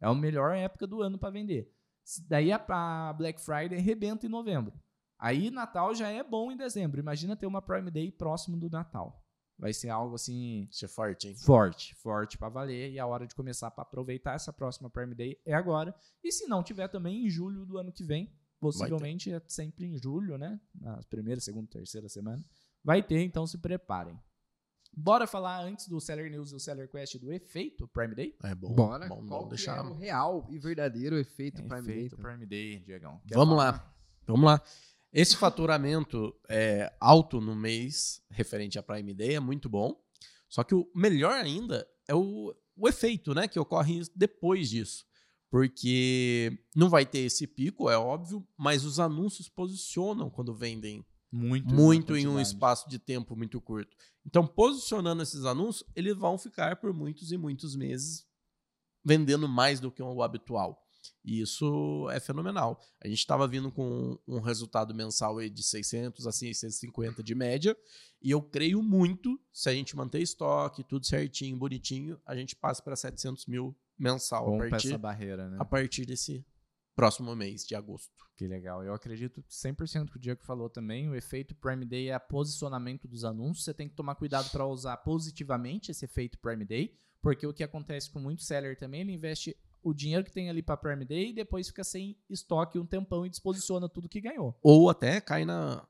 [0.00, 1.74] É a melhor época do ano para vender.
[2.26, 4.72] Daí a Black Friday arrebenta em novembro.
[5.18, 7.00] Aí Natal já é bom em dezembro.
[7.00, 9.27] Imagina ter uma Prime Day próximo do Natal.
[9.58, 10.68] Vai ser algo assim.
[10.70, 11.34] Isso é forte, hein?
[11.34, 12.92] Forte, forte para valer.
[12.92, 15.94] E a hora de começar para aproveitar essa próxima Prime Day é agora.
[16.22, 19.98] E se não tiver também em julho do ano que vem, possivelmente é sempre em
[19.98, 20.60] julho, né?
[20.80, 22.44] Na primeira, segunda, terceira semana.
[22.84, 24.16] Vai ter, então se preparem.
[24.96, 28.36] Bora falar antes do Seller News e o Seller Quest do efeito Prime Day?
[28.42, 28.72] É bom.
[28.74, 29.06] Bora.
[29.08, 29.78] Bom, Qual bom deixar.
[29.78, 31.96] é o real e verdadeiro efeito Prime Day?
[32.06, 33.20] Efeito Prime Day, Diegão.
[33.26, 33.72] Quer Vamos falar?
[33.72, 33.94] lá.
[34.26, 34.62] Vamos lá.
[35.12, 39.98] Esse faturamento é, alto no mês referente à Prime Day é muito bom.
[40.48, 43.48] Só que o melhor ainda é o, o efeito, né?
[43.48, 45.06] Que ocorre depois disso.
[45.50, 51.74] Porque não vai ter esse pico, é óbvio, mas os anúncios posicionam quando vendem Muito,
[51.74, 53.96] muito em um espaço de tempo muito curto.
[54.26, 58.26] Então, posicionando esses anúncios, eles vão ficar por muitos e muitos meses
[59.02, 60.86] vendendo mais do que o habitual.
[61.24, 62.80] E isso é fenomenal.
[63.02, 67.76] A gente estava vindo com um resultado mensal de 600 a 650 de média,
[68.20, 72.82] e eu creio muito, se a gente manter estoque, tudo certinho, bonitinho, a gente passa
[72.82, 75.56] para 700 mil mensal a Rompe partir, essa barreira, né?
[75.60, 76.44] a partir desse
[76.94, 78.12] próximo mês de agosto.
[78.36, 78.84] Que legal.
[78.84, 81.08] Eu acredito 100% que o Diego falou também.
[81.08, 83.64] O efeito Prime Day é posicionamento dos anúncios.
[83.64, 87.62] Você tem que tomar cuidado para usar positivamente esse efeito Prime Day, porque o que
[87.62, 91.30] acontece com muito seller também, ele investe o dinheiro que tem ali para Prime Day
[91.30, 94.58] e depois fica sem estoque um tempão e disposiciona tudo que ganhou.
[94.62, 95.86] Ou até cai na,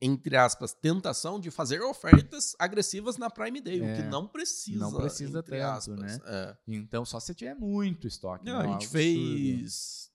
[0.00, 4.78] entre aspas, tentação de fazer ofertas agressivas na Prime Day, É, o que não precisa.
[4.78, 5.98] não precisa entre tanto, aspas.
[6.00, 6.18] né?
[6.26, 6.56] É.
[6.68, 8.44] Então, só se tiver muito estoque.
[8.44, 8.58] Não, né?
[8.58, 9.02] a Algo gente absurdo.
[9.02, 10.08] fez.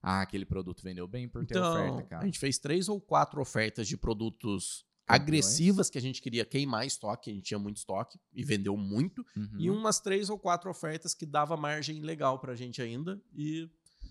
[0.00, 2.22] Ah, aquele produto vendeu bem por ter Então, oferta, cara.
[2.22, 4.86] a gente fez três ou quatro ofertas de produtos.
[5.08, 9.24] Agressivas que a gente queria queimar estoque, a gente tinha muito estoque e vendeu muito.
[9.36, 9.56] Uhum.
[9.58, 13.20] E umas três ou quatro ofertas que dava margem legal pra gente ainda.
[13.34, 13.68] E,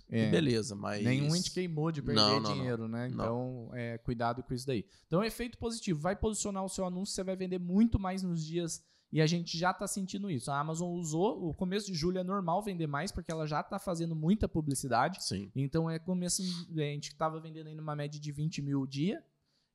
[0.10, 0.30] e É.
[0.32, 1.04] beleza, mas.
[1.04, 2.54] Nenhum a gente queimou de perder Não, não, não.
[2.54, 3.08] dinheiro, né?
[3.10, 3.14] Não.
[3.14, 4.86] Então, é, cuidado com isso daí.
[5.06, 6.00] Então, efeito positivo.
[6.00, 8.84] Vai posicionar o seu anúncio, você vai vender muito mais nos dias.
[9.10, 10.52] E a gente já está sentindo isso.
[10.52, 13.80] A Amazon usou, o começo de julho é normal vender mais, porque ela já está
[13.80, 15.24] fazendo muita publicidade.
[15.24, 15.50] Sim.
[15.56, 16.42] Então, é começo.
[16.76, 19.24] A gente estava vendendo aí numa média de 20 mil dia.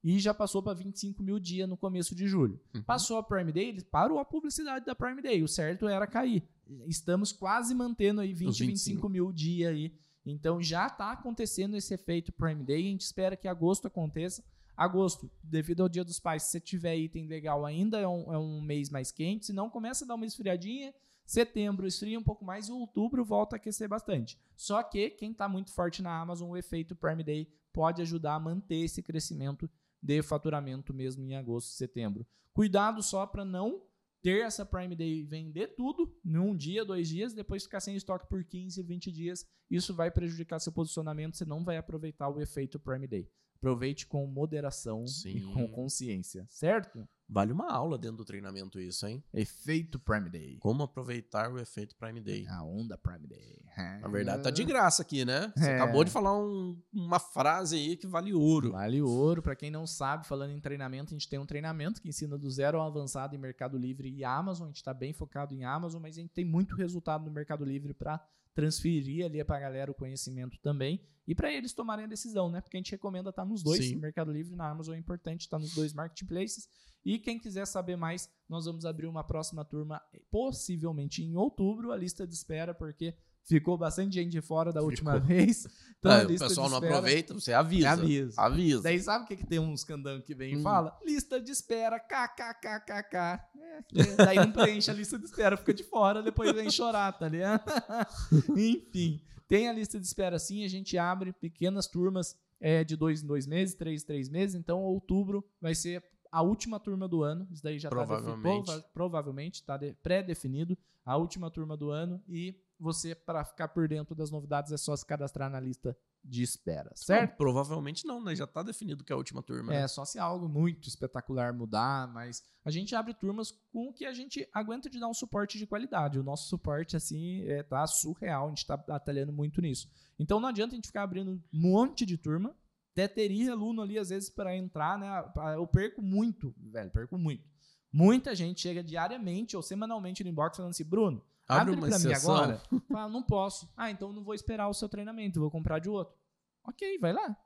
[0.05, 2.61] E já passou para 25 mil dia no começo de julho.
[2.75, 2.83] Uhum.
[2.83, 5.43] Passou a Prime Day, ele parou a publicidade da Prime Day.
[5.43, 6.43] O certo era cair.
[6.87, 9.95] Estamos quase mantendo aí 20, Os 25 mil dia aí.
[10.27, 12.81] Então já está acontecendo esse efeito Prime Day.
[12.81, 14.45] A gente espera que agosto aconteça.
[14.77, 18.39] Agosto, devido ao Dia dos Pais, se você tiver item legal, ainda é um, é
[18.39, 19.47] um mês mais quente.
[19.47, 20.95] Se não, começa a dar uma esfriadinha.
[21.25, 24.39] Setembro esfria um pouco mais e outubro volta a aquecer bastante.
[24.57, 28.41] Só que quem está muito forte na Amazon, o efeito Prime Day pode ajudar a
[28.41, 29.71] manter esse crescimento
[30.03, 32.27] de faturamento mesmo em agosto e setembro.
[32.53, 33.83] Cuidado só para não
[34.23, 38.29] ter essa Prime Day e vender tudo num dia, dois dias, depois ficar sem estoque
[38.29, 39.47] por 15, 20 dias.
[39.71, 43.29] Isso vai prejudicar seu posicionamento, você não vai aproveitar o efeito Prime Day.
[43.57, 45.53] Aproveite com moderação e Sim.
[45.53, 47.09] com consciência, certo?
[47.33, 49.25] Vale uma aula dentro do treinamento isso, hein?
[49.33, 50.59] Efeito Prime Day.
[50.61, 52.47] Como aproveitar o efeito Prime Day.
[52.47, 53.63] A onda Prime Day.
[54.03, 55.51] Na verdade, tá de graça aqui, né?
[55.57, 55.77] Você É.
[55.81, 58.73] acabou de falar um- uma frase aí que vale ouro.
[58.73, 59.41] Vale ouro.
[59.41, 62.51] Para quem não sabe, falando em treinamento, a gente tem um treinamento que ensina do
[62.51, 64.65] zero ao avançado em Mercado Livre e Amazon.
[64.65, 67.65] A gente está bem focado em Amazon, mas a gente tem muito resultado no Mercado
[67.65, 68.23] Livre para
[68.55, 72.61] transferir ali para a galera o conhecimento também e para eles tomarem a decisão, né?
[72.61, 73.85] Porque a gente recomenda estar nos dois.
[73.85, 73.97] Sim.
[73.97, 76.69] Mercado Livre na Amazon é importante estar nos dois marketplaces.
[77.05, 80.01] E quem quiser saber mais, nós vamos abrir uma próxima turma,
[80.31, 85.19] possivelmente em outubro, a lista de espera, porque ficou bastante gente de fora da última
[85.21, 85.67] vez.
[85.99, 87.91] Então, É, o pessoal não espera- aproveita, você avisa.
[87.91, 88.41] Avisa.
[88.41, 88.83] Avisa.
[88.83, 90.63] Daí sabe o que, que tem uns candangos que vem e Hum.
[90.63, 90.99] fala?
[91.05, 93.17] Lista de espera, kkkk.
[93.17, 97.29] É, daí não preenche a lista de espera, fica de fora, depois vem chorar, tá
[97.29, 97.63] ligado?
[98.57, 103.23] Enfim, tem a lista de espera sim, a gente abre pequenas turmas é, de dois
[103.23, 107.23] em dois meses, três em três meses, então outubro vai ser a última turma do
[107.23, 108.85] ano, isso daí já está Provavelmente.
[108.95, 114.31] provavelmente está pré-definido, a última turma do ano e você, para ficar por dentro das
[114.31, 117.31] novidades, é só se cadastrar na lista de espera, certo?
[117.31, 118.35] Não, provavelmente não, né?
[118.35, 119.73] Já tá definido que é a última turma.
[119.73, 119.83] né?
[119.83, 124.05] É, só se algo muito espetacular mudar, mas a gente abre turmas com o que
[124.05, 126.19] a gente aguenta de dar um suporte de qualidade.
[126.19, 129.89] O nosso suporte, assim, é, tá surreal, a gente tá batalhando muito nisso.
[130.19, 132.55] Então não adianta a gente ficar abrindo um monte de turma,
[132.93, 135.09] até teria aluno ali, às vezes, para entrar, né?
[135.55, 137.45] Eu perco muito, velho, perco muito.
[137.93, 141.99] Muita gente chega diariamente ou semanalmente no inbox falando assim, Bruno, Abre abre, uma pra
[141.99, 142.35] mim exceção.
[142.35, 142.63] agora.
[142.89, 143.73] Fala, não posso.
[143.77, 146.17] Ah, então não vou esperar o seu treinamento, vou comprar de outro.
[146.65, 147.37] Ok, vai lá.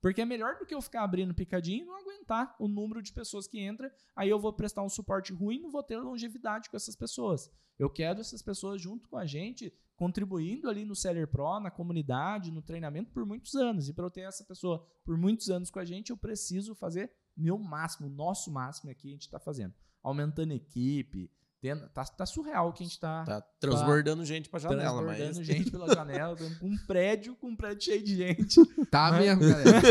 [0.00, 3.12] Porque é melhor do que eu ficar abrindo picadinho e não aguentar o número de
[3.12, 6.70] pessoas que entra, aí eu vou prestar um suporte ruim e não vou ter longevidade
[6.70, 7.50] com essas pessoas.
[7.78, 12.50] Eu quero essas pessoas junto com a gente, contribuindo ali no Seller Pro, na comunidade,
[12.50, 13.88] no treinamento por muitos anos.
[13.88, 17.12] E para eu ter essa pessoa por muitos anos com a gente, eu preciso fazer
[17.36, 19.74] meu máximo, nosso máximo aqui a gente está fazendo.
[20.02, 21.30] Aumentando equipe,
[21.60, 23.22] Tendo, tá, tá, surreal o que a gente tá.
[23.22, 25.46] Tá transbordando tá, gente pra janela, transbordando mas.
[25.46, 28.60] gente pela janela, um prédio com um prédio cheio de gente.
[28.86, 29.20] Tá mas...
[29.20, 29.82] mesmo, galera.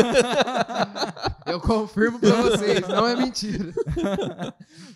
[1.46, 3.72] Eu confirmo pra vocês, não é mentira.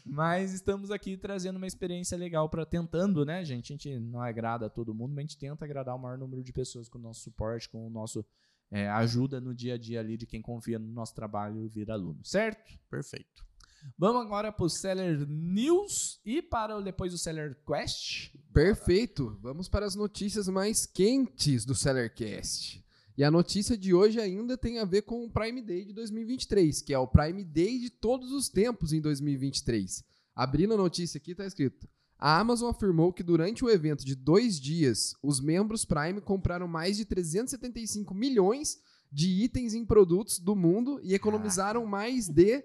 [0.04, 3.72] mas estamos aqui trazendo uma experiência legal para tentando, né, gente?
[3.72, 6.42] A gente não agrada a todo mundo, mas a gente tenta agradar o maior número
[6.42, 8.26] de pessoas com o nosso suporte, com o nosso
[8.68, 11.92] é, ajuda no dia a dia ali de quem confia no nosso trabalho e vira
[11.92, 12.76] aluno, certo?
[12.90, 13.46] Perfeito.
[13.98, 18.34] Vamos agora para o Seller News e para depois o Seller Quest.
[18.52, 19.38] Perfeito.
[19.42, 22.84] Vamos para as notícias mais quentes do Sellercast.
[23.16, 26.82] E a notícia de hoje ainda tem a ver com o Prime Day de 2023,
[26.82, 30.02] que é o Prime Day de todos os tempos em 2023.
[30.34, 31.86] Abrindo a notícia aqui, está escrito:
[32.18, 36.96] a Amazon afirmou que durante o evento de dois dias, os membros Prime compraram mais
[36.96, 38.78] de 375 milhões
[39.12, 42.64] de itens em produtos do mundo e economizaram mais de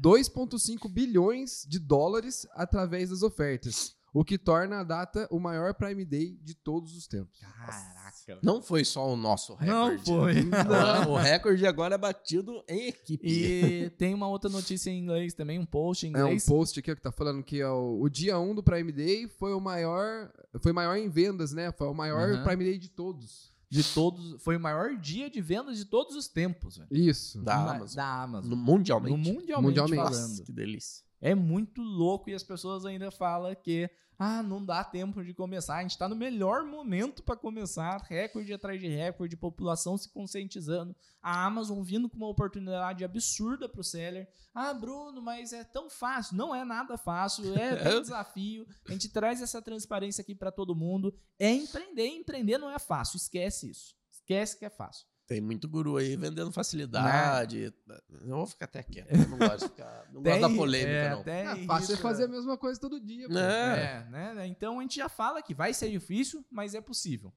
[0.00, 6.04] 2,5 bilhões de dólares através das ofertas, o que torna a data o maior Prime
[6.04, 7.40] Day de todos os tempos.
[7.40, 8.38] Caraca.
[8.42, 10.10] Não foi só o nosso recorde.
[10.10, 10.34] Não foi.
[11.04, 11.12] Não.
[11.12, 13.26] o recorde agora é batido em equipe.
[13.26, 16.48] E tem uma outra notícia em inglês também, um post em inglês.
[16.48, 19.28] É um post aqui que tá falando que o, o dia 1 do Prime Day
[19.28, 20.30] foi o maior,
[20.60, 21.72] foi maior em vendas, né?
[21.72, 22.44] Foi o maior uhum.
[22.44, 24.42] Prime Day de todos de todos.
[24.42, 26.78] Foi o maior dia de vendas de todos os tempos.
[26.78, 26.88] Véio.
[26.90, 27.40] Isso.
[27.42, 27.96] Da, da Amazon.
[27.96, 28.50] Da Amazon.
[28.50, 29.16] No, mundialmente.
[29.16, 29.96] No mundialmente, mundialmente.
[29.96, 30.28] falando.
[30.28, 31.07] Nossa, que delícia.
[31.20, 35.76] É muito louco e as pessoas ainda falam que ah, não dá tempo de começar.
[35.76, 40.94] A gente está no melhor momento para começar, recorde atrás de recorde, população se conscientizando,
[41.22, 44.28] a Amazon vindo com uma oportunidade absurda para o seller.
[44.52, 46.36] Ah, Bruno, mas é tão fácil.
[46.36, 48.66] Não é nada fácil, é um desafio.
[48.88, 51.14] A gente traz essa transparência aqui para todo mundo.
[51.38, 52.08] É empreender.
[52.08, 53.94] Empreender não é fácil, esquece isso.
[54.10, 55.06] Esquece que é fácil.
[55.28, 57.70] Tem muito guru aí vendendo facilidade.
[57.86, 57.98] Né?
[58.22, 59.12] Eu vou ficar até quieto.
[59.12, 60.08] Eu não gosto de ficar.
[60.10, 61.60] Não gosto da polêmica, é, não.
[61.60, 63.26] É fácil isso, fazer a mesma coisa todo dia.
[63.26, 64.06] É.
[64.06, 64.10] é.
[64.10, 64.46] né?
[64.46, 67.30] Então a gente já fala que vai ser difícil, mas é possível.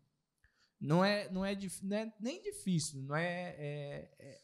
[0.80, 4.42] Não é, não é, não é nem difícil, não é, é, é,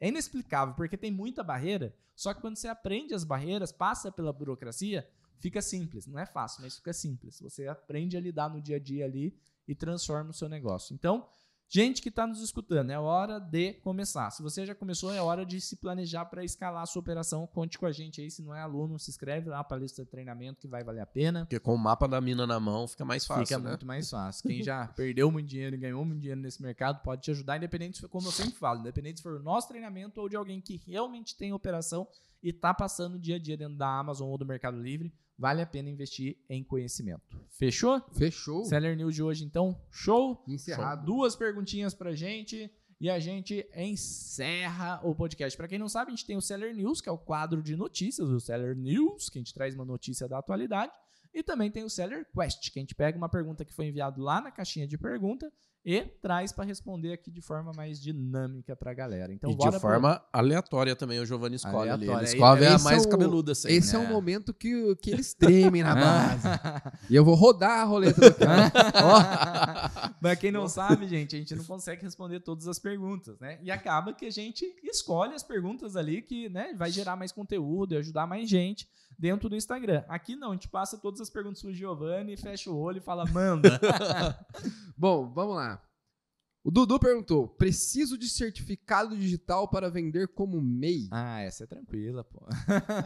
[0.00, 1.94] é inexplicável, porque tem muita barreira.
[2.16, 5.08] Só que quando você aprende as barreiras, passa pela burocracia,
[5.38, 6.06] fica simples.
[6.08, 7.40] Não é fácil, mas fica simples.
[7.40, 10.92] Você aprende a lidar no dia a dia ali e transforma o seu negócio.
[10.92, 11.28] Então,
[11.68, 14.30] Gente que está nos escutando, é hora de começar.
[14.30, 17.46] Se você já começou, é hora de se planejar para escalar a sua operação.
[17.46, 18.30] Conte com a gente aí.
[18.30, 21.00] Se não é aluno, se inscreve lá para a lista de treinamento que vai valer
[21.00, 21.40] a pena.
[21.40, 23.46] Porque com o mapa da mina na mão fica mais fácil.
[23.46, 23.70] Fica né?
[23.70, 24.48] muito mais fácil.
[24.48, 28.06] Quem já perdeu muito dinheiro e ganhou muito dinheiro nesse mercado pode te ajudar, independente,
[28.06, 31.36] como eu sempre falo, independente se for o nosso treinamento ou de alguém que realmente
[31.36, 32.06] tem operação
[32.42, 35.62] e está passando o dia a dia dentro da Amazon ou do Mercado Livre vale
[35.62, 37.22] a pena investir em conhecimento.
[37.50, 38.00] Fechou?
[38.12, 38.64] Fechou.
[38.64, 40.42] Seller News de hoje, então, show?
[40.46, 41.04] Encerrado.
[41.04, 42.70] Duas perguntinhas pra gente
[43.00, 45.56] e a gente encerra o podcast.
[45.56, 47.76] Para quem não sabe, a gente tem o Seller News, que é o quadro de
[47.76, 50.92] notícias, o Seller News, que a gente traz uma notícia da atualidade.
[51.32, 54.22] E também tem o Seller Quest, que a gente pega uma pergunta que foi enviada
[54.22, 55.52] lá na caixinha de pergunta
[55.84, 59.32] e traz para responder aqui de forma mais dinâmica para a galera.
[59.32, 60.28] Então, e de forma pro...
[60.32, 62.08] aleatória também o Giovanni escolhe ali.
[62.08, 63.76] Ele escolhe a mais é o, cabeluda sempre.
[63.76, 66.48] Esse é, é o momento que, que eles tremem na base.
[67.10, 68.72] e eu vou rodar a roleta do cara.
[70.22, 73.58] Mas quem não sabe, gente, a gente não consegue responder todas as perguntas, né?
[73.62, 77.92] E acaba que a gente escolhe as perguntas ali que né, vai gerar mais conteúdo
[77.92, 80.04] e ajudar mais gente dentro do Instagram.
[80.08, 83.24] Aqui não, a gente passa todas as perguntas pro Giovanni, fecha o olho e fala,
[83.26, 83.80] manda.
[84.96, 85.82] Bom, vamos lá.
[86.64, 91.08] O Dudu perguntou: preciso de certificado digital para vender como MEI?
[91.12, 92.42] Ah, essa é tranquila, pô.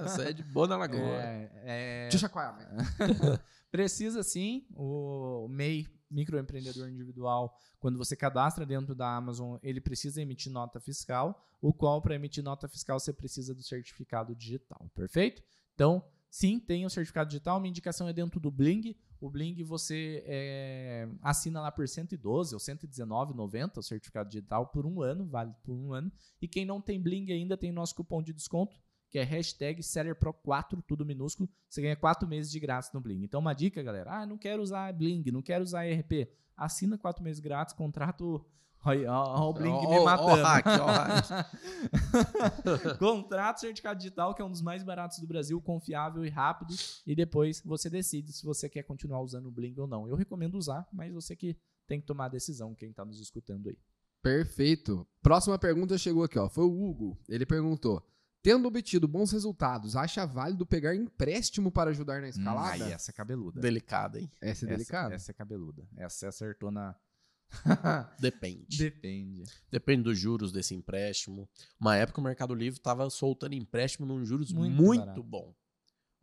[0.05, 1.01] essa é de boa na lagoa.
[1.01, 2.09] É, é...
[2.09, 2.57] Deixa qual
[3.69, 4.65] Precisa sim.
[4.77, 11.45] O MEI, microempreendedor individual, quando você cadastra dentro da Amazon, ele precisa emitir nota fiscal,
[11.61, 14.89] o qual, para emitir nota fiscal, você precisa do certificado digital.
[14.95, 15.43] Perfeito?
[15.79, 17.61] Então, sim, tem o certificado digital.
[17.61, 18.97] Minha indicação é dentro do Bling.
[19.21, 25.01] O Bling você é, assina lá por 112 ou 119,90 o certificado digital por um
[25.01, 26.11] ano, vale por um ano.
[26.43, 28.77] E quem não tem Bling ainda tem nosso cupom de desconto,
[29.09, 31.49] que é hashtag SellerPro4, tudo minúsculo.
[31.69, 33.23] Você ganha 4 meses de graça no Bling.
[33.23, 34.23] Então, uma dica, galera.
[34.23, 36.29] Ah, não quero usar Bling, não quero usar ERP.
[36.57, 38.45] Assina 4 meses grátis, contrato
[38.85, 40.31] Olha, o Blink me matando.
[40.31, 41.49] Ó, hack, ó, hack.
[42.99, 46.75] Contrato certificado digital, que é um dos mais baratos do Brasil, confiável e rápido.
[47.07, 50.09] E depois você decide se você quer continuar usando o Blink ou não.
[50.09, 51.57] Eu recomendo usar, mas você que
[51.87, 53.79] tem que tomar a decisão, quem está nos escutando aí.
[54.23, 55.07] Perfeito.
[55.23, 56.49] Próxima pergunta chegou aqui, ó.
[56.49, 57.19] Foi o Hugo.
[57.29, 58.03] Ele perguntou:
[58.43, 62.85] Tendo obtido bons resultados, acha válido pegar empréstimo para ajudar na escalada?
[62.85, 63.61] Aí essa é cabeluda.
[63.61, 64.31] Delicado, hein?
[64.41, 65.15] Essa é Essa- delicada.
[65.15, 65.87] Essa é cabeluda.
[65.97, 66.95] Essa você acertou na.
[68.21, 68.77] Depende.
[68.79, 69.45] Depende.
[69.71, 71.49] Depende dos juros desse empréstimo.
[71.81, 75.55] Uma época o Mercado Livre estava soltando empréstimo num juros Muito muito, bom.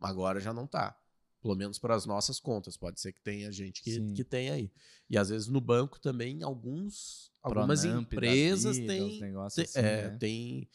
[0.00, 0.96] Agora já não tá.
[1.40, 2.76] Pelo menos para as nossas contas.
[2.76, 4.14] Pode ser que tenha gente que, Sim.
[4.14, 4.70] que tenha aí.
[5.08, 10.16] E às vezes no banco também, alguns, algumas Pronamp empresas têm, tem, assim, é, né?
[10.18, 10.68] tem,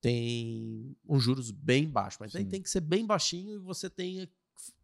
[0.00, 2.18] tem um juros bem baixo.
[2.20, 4.28] Mas tem que ser bem baixinho e você tem,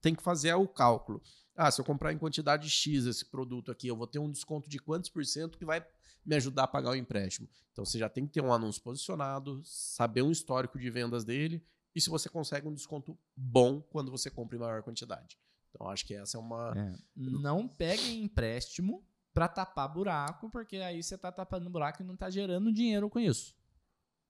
[0.01, 1.23] tem que fazer o cálculo.
[1.55, 4.69] Ah, se eu comprar em quantidade X esse produto aqui, eu vou ter um desconto
[4.69, 5.87] de quantos por cento que vai
[6.25, 7.49] me ajudar a pagar o empréstimo.
[7.73, 11.63] Então você já tem que ter um anúncio posicionado, saber um histórico de vendas dele
[11.95, 15.39] e se você consegue um desconto bom quando você compra em maior quantidade.
[15.71, 16.73] Então acho que essa é uma.
[16.77, 16.93] É.
[17.17, 22.29] Não peguem empréstimo pra tapar buraco, porque aí você tá tapando buraco e não tá
[22.29, 23.55] gerando dinheiro com isso.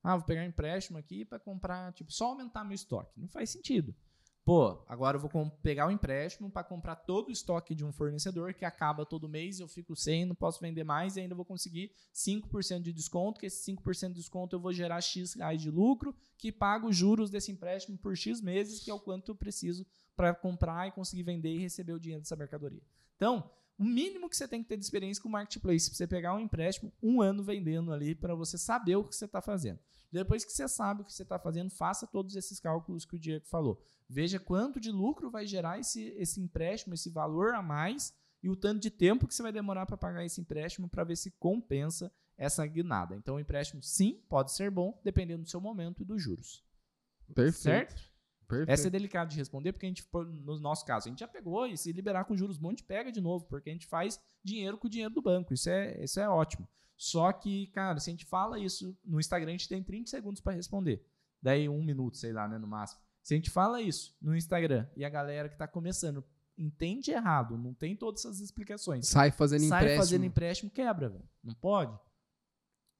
[0.03, 3.20] Ah, vou pegar empréstimo aqui pra comprar, tipo, só aumentar meu estoque.
[3.20, 3.95] Não faz sentido.
[4.45, 5.30] Pô, agora eu vou
[5.62, 9.61] pegar o empréstimo pra comprar todo o estoque de um fornecedor que acaba todo mês,
[9.61, 13.47] eu fico sem, não posso vender mais e ainda vou conseguir 5% de desconto, que
[13.47, 17.30] esse 5% de desconto eu vou gerar X reais de lucro, que pago os juros
[17.30, 19.86] desse empréstimo por X meses, que é o quanto eu preciso
[20.16, 22.82] para comprar e conseguir vender e receber o dinheiro dessa mercadoria.
[23.14, 23.49] Então,
[23.83, 26.35] o mínimo que você tem que ter de experiência com o marketplace, para você pegar
[26.35, 29.80] um empréstimo, um ano vendendo ali, para você saber o que você está fazendo.
[30.12, 33.18] Depois que você sabe o que você está fazendo, faça todos esses cálculos que o
[33.18, 33.83] Diego falou.
[34.09, 38.55] Veja quanto de lucro vai gerar esse, esse empréstimo, esse valor a mais, e o
[38.55, 42.12] tanto de tempo que você vai demorar para pagar esse empréstimo para ver se compensa
[42.37, 43.16] essa guinada.
[43.16, 46.64] Então, o empréstimo, sim, pode ser bom, dependendo do seu momento e dos juros.
[47.35, 47.93] Perfeito.
[47.93, 48.12] Certo?
[48.53, 48.70] Perfeito.
[48.70, 50.07] Essa é delicado de responder, porque a gente,
[50.44, 52.84] no nosso caso, a gente já pegou e se liberar com juros bons, a gente
[52.84, 55.55] pega de novo, porque a gente faz dinheiro com o dinheiro do banco.
[55.55, 56.68] Isso é, isso é ótimo.
[56.96, 60.40] Só que, cara, se a gente fala isso no Instagram, a gente tem 30 segundos
[60.40, 61.05] para responder.
[61.40, 63.00] Daí um minuto, sei lá, né, no máximo.
[63.22, 66.24] Se a gente fala isso no Instagram e a galera que tá começando
[66.57, 70.05] entende errado, não tem todas essas explicações, Sai fazendo sai empréstimo.
[70.05, 71.28] fazendo empréstimo, quebra, velho.
[71.42, 71.98] Não pode.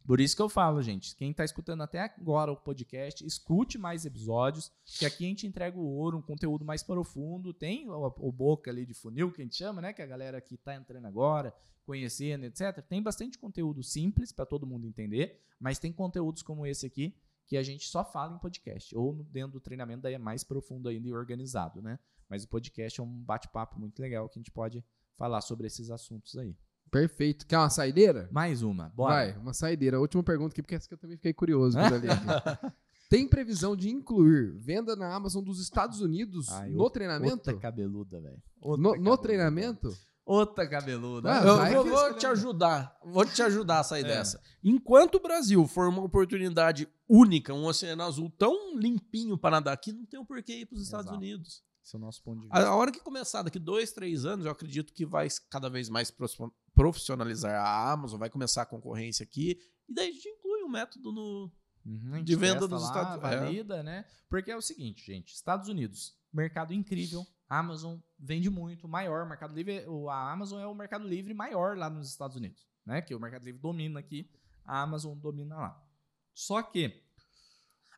[0.07, 1.15] Por isso que eu falo, gente.
[1.17, 5.79] Quem tá escutando até agora o podcast, escute mais episódios, que aqui a gente entrega
[5.79, 7.55] o ouro, um conteúdo mais profundo.
[7.55, 9.93] Tem o, o boca ali de funil, que a gente chama, né?
[9.93, 12.83] Que a galera que tá entrando agora, conhecendo, etc.
[12.89, 17.15] Tem bastante conteúdo simples para todo mundo entender, mas tem conteúdos como esse aqui
[17.47, 18.97] que a gente só fala em podcast.
[18.97, 21.99] Ou dentro do treinamento, daí é mais profundo ainda e organizado, né?
[22.29, 24.85] Mas o podcast é um bate-papo muito legal que a gente pode
[25.17, 26.57] falar sobre esses assuntos aí.
[26.93, 27.47] Perfeito.
[27.47, 28.29] Quer uma saideira?
[28.31, 29.15] Mais uma, bora.
[29.15, 29.99] Vai, uma saideira.
[29.99, 32.27] Última pergunta aqui, porque essa que eu também fiquei curioso quando eu li aqui.
[33.09, 37.35] Tem previsão de incluir venda na Amazon dos Estados Unidos Ai, no outra- treinamento?
[37.35, 38.43] Outra cabeluda, velho.
[38.79, 39.89] No, no treinamento?
[40.25, 41.31] Outra cabeluda.
[41.33, 42.97] Ah, Eu vou, vou te ajudar.
[43.05, 44.09] Vou te ajudar a sair É.
[44.09, 44.41] dessa.
[44.63, 49.93] Enquanto o Brasil for uma oportunidade única, um oceano azul tão limpinho para nadar aqui,
[49.93, 51.19] não tem o porquê ir para os Estados Exato.
[51.19, 51.63] Unidos.
[51.85, 52.59] Esse é o nosso ponto de vista.
[52.69, 56.11] A, hora que começar, daqui dois, três anos, eu acredito que vai cada vez mais
[56.11, 59.59] profission- profissionalizar a Amazon, vai começar a concorrência aqui,
[59.89, 61.51] e daí a gente inclui um método no.
[61.85, 63.37] Uhum, de venda dos lá, Estados- é.
[63.41, 64.05] valida, né?
[64.29, 65.35] Porque é o seguinte, gente.
[65.35, 67.27] Estados Unidos, mercado incrível.
[67.49, 69.27] Amazon vende muito, maior.
[69.29, 73.03] Mercado Livre, o- a Amazon é o mercado livre maior lá nos Estados Unidos, né?
[73.03, 74.31] Que o Mercado Livre domina aqui,
[74.65, 75.85] a Amazon domina lá.
[76.33, 77.03] Só que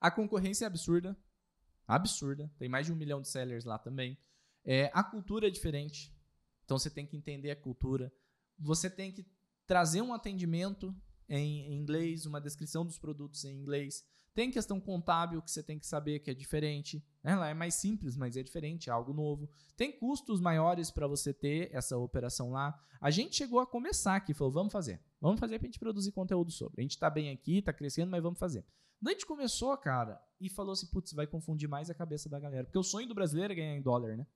[0.00, 1.14] a concorrência é absurda,
[1.86, 2.50] absurda.
[2.58, 4.18] Tem mais de um milhão de sellers lá também.
[4.64, 6.14] É, a cultura é diferente,
[6.64, 8.12] então você tem que entender a cultura.
[8.58, 9.26] Você tem que
[9.66, 10.94] trazer um atendimento
[11.28, 14.04] em inglês, uma descrição dos produtos em inglês.
[14.34, 17.04] Tem questão contábil que você tem que saber que é diferente.
[17.22, 19.48] Ela é mais simples, mas é diferente, é algo novo.
[19.76, 22.76] Tem custos maiores para você ter essa operação lá.
[23.00, 25.00] A gente chegou a começar aqui, falou, vamos fazer.
[25.20, 26.80] Vamos fazer pra gente produzir conteúdo sobre.
[26.80, 28.64] A gente tá bem aqui, tá crescendo, mas vamos fazer.
[29.04, 32.40] Daí a gente começou, cara, e falou assim, putz, vai confundir mais a cabeça da
[32.40, 32.64] galera.
[32.64, 34.26] Porque o sonho do brasileiro é ganhar em dólar, né?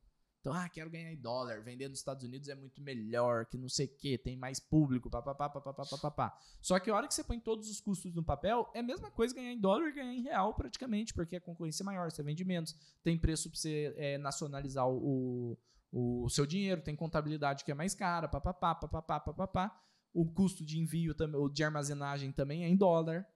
[0.40, 3.68] Então, ah, quero ganhar em dólar, vender nos Estados Unidos é muito melhor, que não
[3.68, 6.38] sei o quê, tem mais público, papapá, papapá, papapá.
[6.60, 9.10] Só que a hora que você põe todos os custos no papel, é a mesma
[9.10, 12.22] coisa ganhar em dólar e ganhar em real praticamente, porque a concorrência é maior, você
[12.22, 15.58] vende menos, tem preço pra você é, nacionalizar o,
[15.90, 19.82] o, seu dinheiro, tem contabilidade que é mais cara, papapá, papapá, papapá.
[20.12, 23.26] O custo de envio, também, de armazenagem também é em dólar,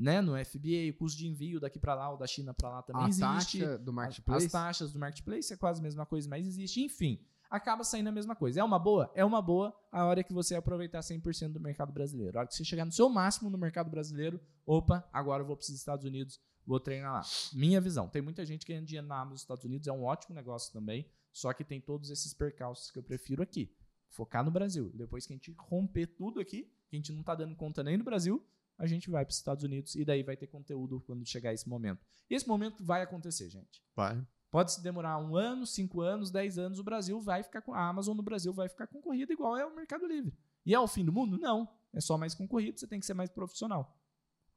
[0.00, 0.20] né?
[0.20, 3.04] No FBA, o custo de envio daqui pra lá ou da China pra lá também
[3.04, 3.58] A existe.
[3.60, 4.46] taxa do As- marketplace?
[4.46, 6.80] As taxas do marketplace é quase a mesma coisa, mas existe.
[6.82, 7.20] Enfim,
[7.50, 8.60] acaba saindo a mesma coisa.
[8.60, 9.10] É uma boa?
[9.14, 12.38] É uma boa a hora que você aproveitar 100% do mercado brasileiro.
[12.38, 15.56] A hora que você chegar no seu máximo no mercado brasileiro, opa, agora eu vou
[15.56, 17.22] para os Estados Unidos, vou treinar lá.
[17.52, 18.08] Minha visão.
[18.08, 21.06] Tem muita gente ganhando dinheiro na Amazon nos Estados Unidos, é um ótimo negócio também,
[21.32, 23.70] só que tem todos esses percalços que eu prefiro aqui.
[24.08, 24.90] Focar no Brasil.
[24.94, 27.96] Depois que a gente romper tudo aqui, que a gente não tá dando conta nem
[27.96, 28.44] no Brasil,
[28.80, 31.68] a gente vai para os Estados Unidos e daí vai ter conteúdo quando chegar esse
[31.68, 32.00] momento.
[32.30, 33.82] E esse momento vai acontecer, gente.
[33.94, 34.26] Vai.
[34.50, 37.86] Pode se demorar um ano, cinco anos, dez anos, o Brasil vai ficar com a
[37.86, 40.34] Amazon no Brasil vai ficar concorrida igual é o Mercado Livre.
[40.64, 41.38] E é o fim do mundo?
[41.38, 41.68] Não.
[41.92, 44.00] É só mais concorrido, você tem que ser mais profissional.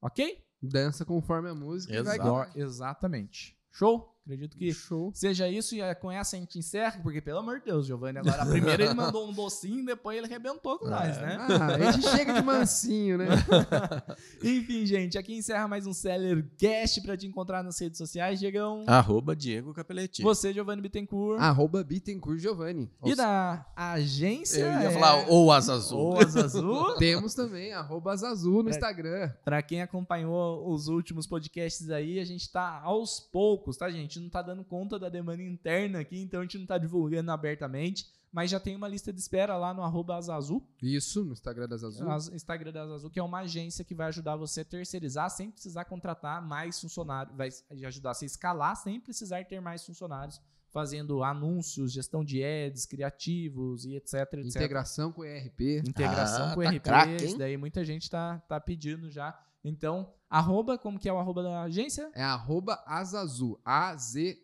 [0.02, 0.42] Ok?
[0.62, 2.58] Dança conforme a música Exato.
[2.58, 3.60] Exatamente.
[3.72, 4.13] Show?
[4.26, 5.12] Acredito que Show.
[5.14, 8.20] seja isso e é, com essa a gente encerra, porque pelo amor de Deus, Giovanni,
[8.20, 11.38] agora a primeira ele mandou um docinho, depois ele arrebentou com nós, né?
[11.40, 13.26] Ah, a gente chega de mansinho, né?
[14.42, 18.40] Enfim, gente, aqui encerra mais um Seller Cast pra te encontrar nas redes sociais.
[18.40, 20.22] Diegão, Arroba Diego Capeletti.
[20.24, 21.42] você, Giovanni Bittencourt.
[21.42, 22.90] Arroba Bittencourt Giovanni.
[23.04, 24.60] E da agência.
[24.62, 26.00] Eu ia é- falar ou Asa Azul.
[26.00, 26.96] Ou Asa Azul.
[26.98, 28.72] Temos também arroba Zazu no É.
[28.72, 29.32] Instagram.
[29.44, 34.13] Pra quem acompanhou os últimos podcasts aí, a gente tá aos poucos, tá, gente?
[34.20, 38.06] Não tá dando conta da demanda interna aqui, então a gente não tá divulgando abertamente.
[38.32, 41.84] Mas já tem uma lista de espera lá no arroba Azazu, Isso, no Instagram das
[41.84, 42.04] Azul.
[42.08, 45.52] no Instagram da Azazu, que é uma agência que vai ajudar você a terceirizar sem
[45.52, 47.38] precisar contratar mais funcionários.
[47.38, 47.50] Vai
[47.86, 50.42] ajudar você a escalar sem precisar ter mais funcionários,
[50.72, 54.46] fazendo anúncios, gestão de ads, criativos e etc, etc.
[54.48, 55.84] Integração com ERP.
[55.88, 57.18] Integração Ah, com tá RP, craque, hein?
[57.26, 59.40] isso daí muita gente tá, tá pedindo já.
[59.64, 62.12] Então, arroba, como que é o arroba da agência?
[62.14, 63.58] É arroba Azazu.
[63.64, 64.36] A-Z-A-Z-U-U.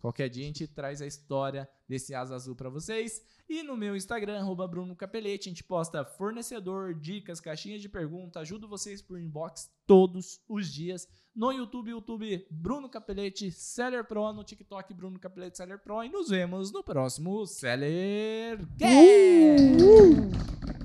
[0.00, 3.22] Qualquer dia a gente traz a história desse asa azul pra vocês.
[3.48, 8.40] E no meu Instagram, arroba Bruno Capelete, a gente posta fornecedor, dicas, caixinhas de pergunta,
[8.40, 11.06] ajudo vocês por inbox todos os dias.
[11.34, 16.30] No YouTube, YouTube Bruno Capelete Seller Pro, no TikTok Bruno Capelete Seller Pro e nos
[16.30, 20.81] vemos no próximo Seller Cast!